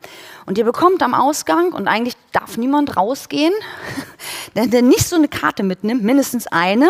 Und 0.44 0.58
ihr 0.58 0.64
bekommt 0.64 1.02
am 1.02 1.14
Ausgang, 1.14 1.72
und 1.72 1.86
eigentlich 1.86 2.16
darf 2.32 2.56
niemand 2.56 2.96
rausgehen, 2.96 3.54
der, 4.54 4.82
nicht 4.82 5.06
so 5.06 5.16
eine 5.16 5.28
Karte 5.28 5.62
mitnimmt, 5.62 6.02
mindestens 6.02 6.48
eine, 6.48 6.88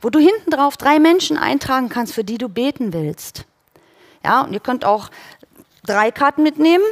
wo 0.00 0.10
du 0.10 0.18
hinten 0.18 0.50
drauf 0.50 0.76
drei 0.76 0.98
Menschen 0.98 1.38
eintragen 1.38 1.88
kannst, 1.88 2.14
für 2.14 2.24
die 2.24 2.38
du 2.38 2.48
beten 2.48 2.92
willst. 2.92 3.44
Ja, 4.24 4.40
und 4.42 4.52
ihr 4.52 4.60
könnt 4.60 4.84
auch 4.84 5.10
drei 5.86 6.10
Karten 6.10 6.42
mitnehmen, 6.42 6.84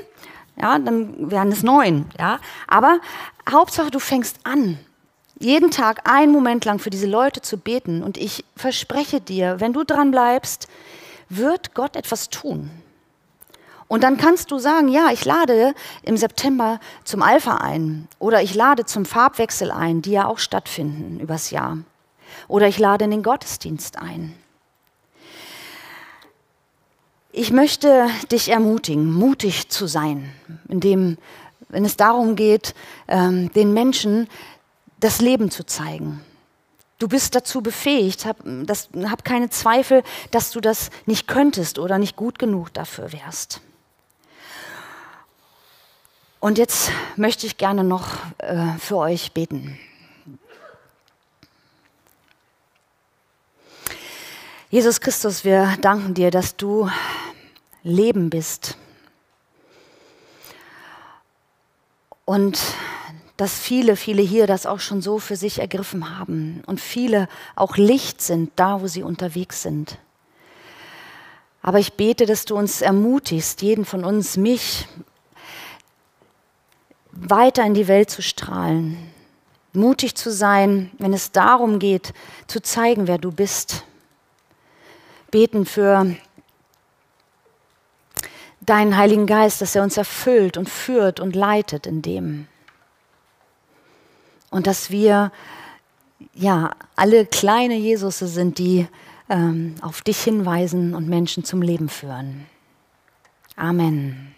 ja, 0.61 0.79
dann 0.79 1.31
wären 1.31 1.51
es 1.51 1.62
neun, 1.62 2.07
ja. 2.18 2.38
Aber 2.68 3.01
Hauptsache, 3.51 3.90
du 3.90 3.98
fängst 3.98 4.38
an 4.44 4.79
jeden 5.42 5.70
Tag 5.70 6.09
einen 6.09 6.33
Moment 6.33 6.64
lang 6.64 6.78
für 6.78 6.90
diese 6.90 7.07
Leute 7.07 7.40
zu 7.40 7.59
beten. 7.59 8.02
Und 8.02 8.16
ich 8.16 8.44
verspreche 8.57 9.20
dir, 9.20 9.61
wenn 9.61 9.72
du 9.72 9.85
dran 9.85 10.11
bleibst, 10.11 10.68
wird 11.28 11.74
Gott 11.74 11.96
etwas 11.96 12.28
tun. 12.28 12.70
Und 13.88 14.02
dann 14.05 14.16
kannst 14.16 14.50
du 14.50 14.59
sagen, 14.59 14.88
ja, 14.88 15.11
ich 15.12 15.26
lade 15.26 15.74
im 16.02 16.16
September 16.16 16.81
zum 17.05 17.20
Alpha 17.20 17.57
ein 17.57 18.09
oder 18.18 18.42
ich 18.42 18.55
lade 18.55 18.87
zum 18.87 19.05
Farbwechsel 19.05 19.70
ein, 19.70 20.00
die 20.00 20.12
ja 20.12 20.26
auch 20.26 20.38
stattfinden 20.38 21.20
übers 21.20 21.50
Jahr. 21.50 21.76
Oder 22.48 22.68
ich 22.68 22.78
lade 22.78 23.05
in 23.05 23.11
den 23.11 23.22
Gottesdienst 23.22 23.98
ein. 23.98 24.35
Ich 27.33 27.50
möchte 27.50 28.09
dich 28.31 28.48
ermutigen, 28.48 29.12
mutig 29.12 29.68
zu 29.68 29.87
sein, 29.87 30.33
indem, 30.68 31.18
wenn 31.68 31.85
es 31.85 31.96
darum 31.96 32.35
geht, 32.35 32.74
ähm, 33.09 33.52
den 33.52 33.74
Menschen 33.74 34.28
das 35.02 35.20
Leben 35.20 35.50
zu 35.50 35.64
zeigen. 35.66 36.24
Du 36.98 37.08
bist 37.08 37.34
dazu 37.34 37.60
befähigt, 37.60 38.24
hab, 38.24 38.36
das, 38.44 38.88
hab 39.04 39.24
keine 39.24 39.50
Zweifel, 39.50 40.04
dass 40.30 40.52
du 40.52 40.60
das 40.60 40.90
nicht 41.04 41.26
könntest 41.26 41.80
oder 41.80 41.98
nicht 41.98 42.14
gut 42.14 42.38
genug 42.38 42.72
dafür 42.72 43.12
wärst. 43.12 43.60
Und 46.38 46.58
jetzt 46.58 46.92
möchte 47.16 47.46
ich 47.46 47.56
gerne 47.56 47.82
noch 47.82 48.06
äh, 48.38 48.78
für 48.78 48.96
euch 48.98 49.32
beten. 49.32 49.78
Jesus 54.70 55.00
Christus, 55.00 55.44
wir 55.44 55.76
danken 55.80 56.14
dir, 56.14 56.30
dass 56.30 56.56
du 56.56 56.88
Leben 57.82 58.30
bist. 58.30 58.76
Und 62.24 62.60
dass 63.42 63.59
viele, 63.59 63.96
viele 63.96 64.22
hier 64.22 64.46
das 64.46 64.66
auch 64.66 64.78
schon 64.78 65.02
so 65.02 65.18
für 65.18 65.35
sich 65.35 65.59
ergriffen 65.59 66.16
haben 66.16 66.62
und 66.66 66.81
viele 66.81 67.26
auch 67.57 67.76
Licht 67.76 68.22
sind 68.22 68.52
da, 68.55 68.81
wo 68.81 68.87
sie 68.87 69.02
unterwegs 69.02 69.62
sind. 69.62 69.98
Aber 71.61 71.81
ich 71.81 71.94
bete, 71.94 72.24
dass 72.24 72.44
du 72.44 72.55
uns 72.55 72.83
ermutigst, 72.83 73.61
jeden 73.61 73.85
von 73.85 74.05
uns, 74.05 74.37
mich, 74.37 74.87
weiter 77.11 77.64
in 77.66 77.74
die 77.74 77.88
Welt 77.88 78.11
zu 78.11 78.22
strahlen, 78.22 78.96
mutig 79.72 80.14
zu 80.14 80.31
sein, 80.31 80.92
wenn 80.98 81.12
es 81.12 81.33
darum 81.33 81.81
geht, 81.81 82.14
zu 82.46 82.62
zeigen, 82.62 83.09
wer 83.09 83.18
du 83.18 83.33
bist. 83.33 83.85
Beten 85.33 85.66
für 85.66 86.14
deinen 88.61 88.96
Heiligen 88.96 89.26
Geist, 89.26 89.61
dass 89.61 89.74
er 89.74 89.83
uns 89.83 89.96
erfüllt 89.96 90.57
und 90.57 90.68
führt 90.68 91.18
und 91.18 91.35
leitet 91.35 91.88
in 91.88 92.02
dem. 92.02 92.46
Und 94.52 94.66
dass 94.68 94.90
wir 94.90 95.32
ja 96.34 96.70
alle 96.94 97.26
kleine 97.26 97.74
Jesusse 97.74 98.28
sind, 98.28 98.58
die 98.58 98.86
ähm, 99.28 99.74
auf 99.80 100.02
dich 100.02 100.22
hinweisen 100.22 100.94
und 100.94 101.08
Menschen 101.08 101.42
zum 101.42 101.62
Leben 101.62 101.88
führen. 101.88 102.46
Amen. 103.56 104.34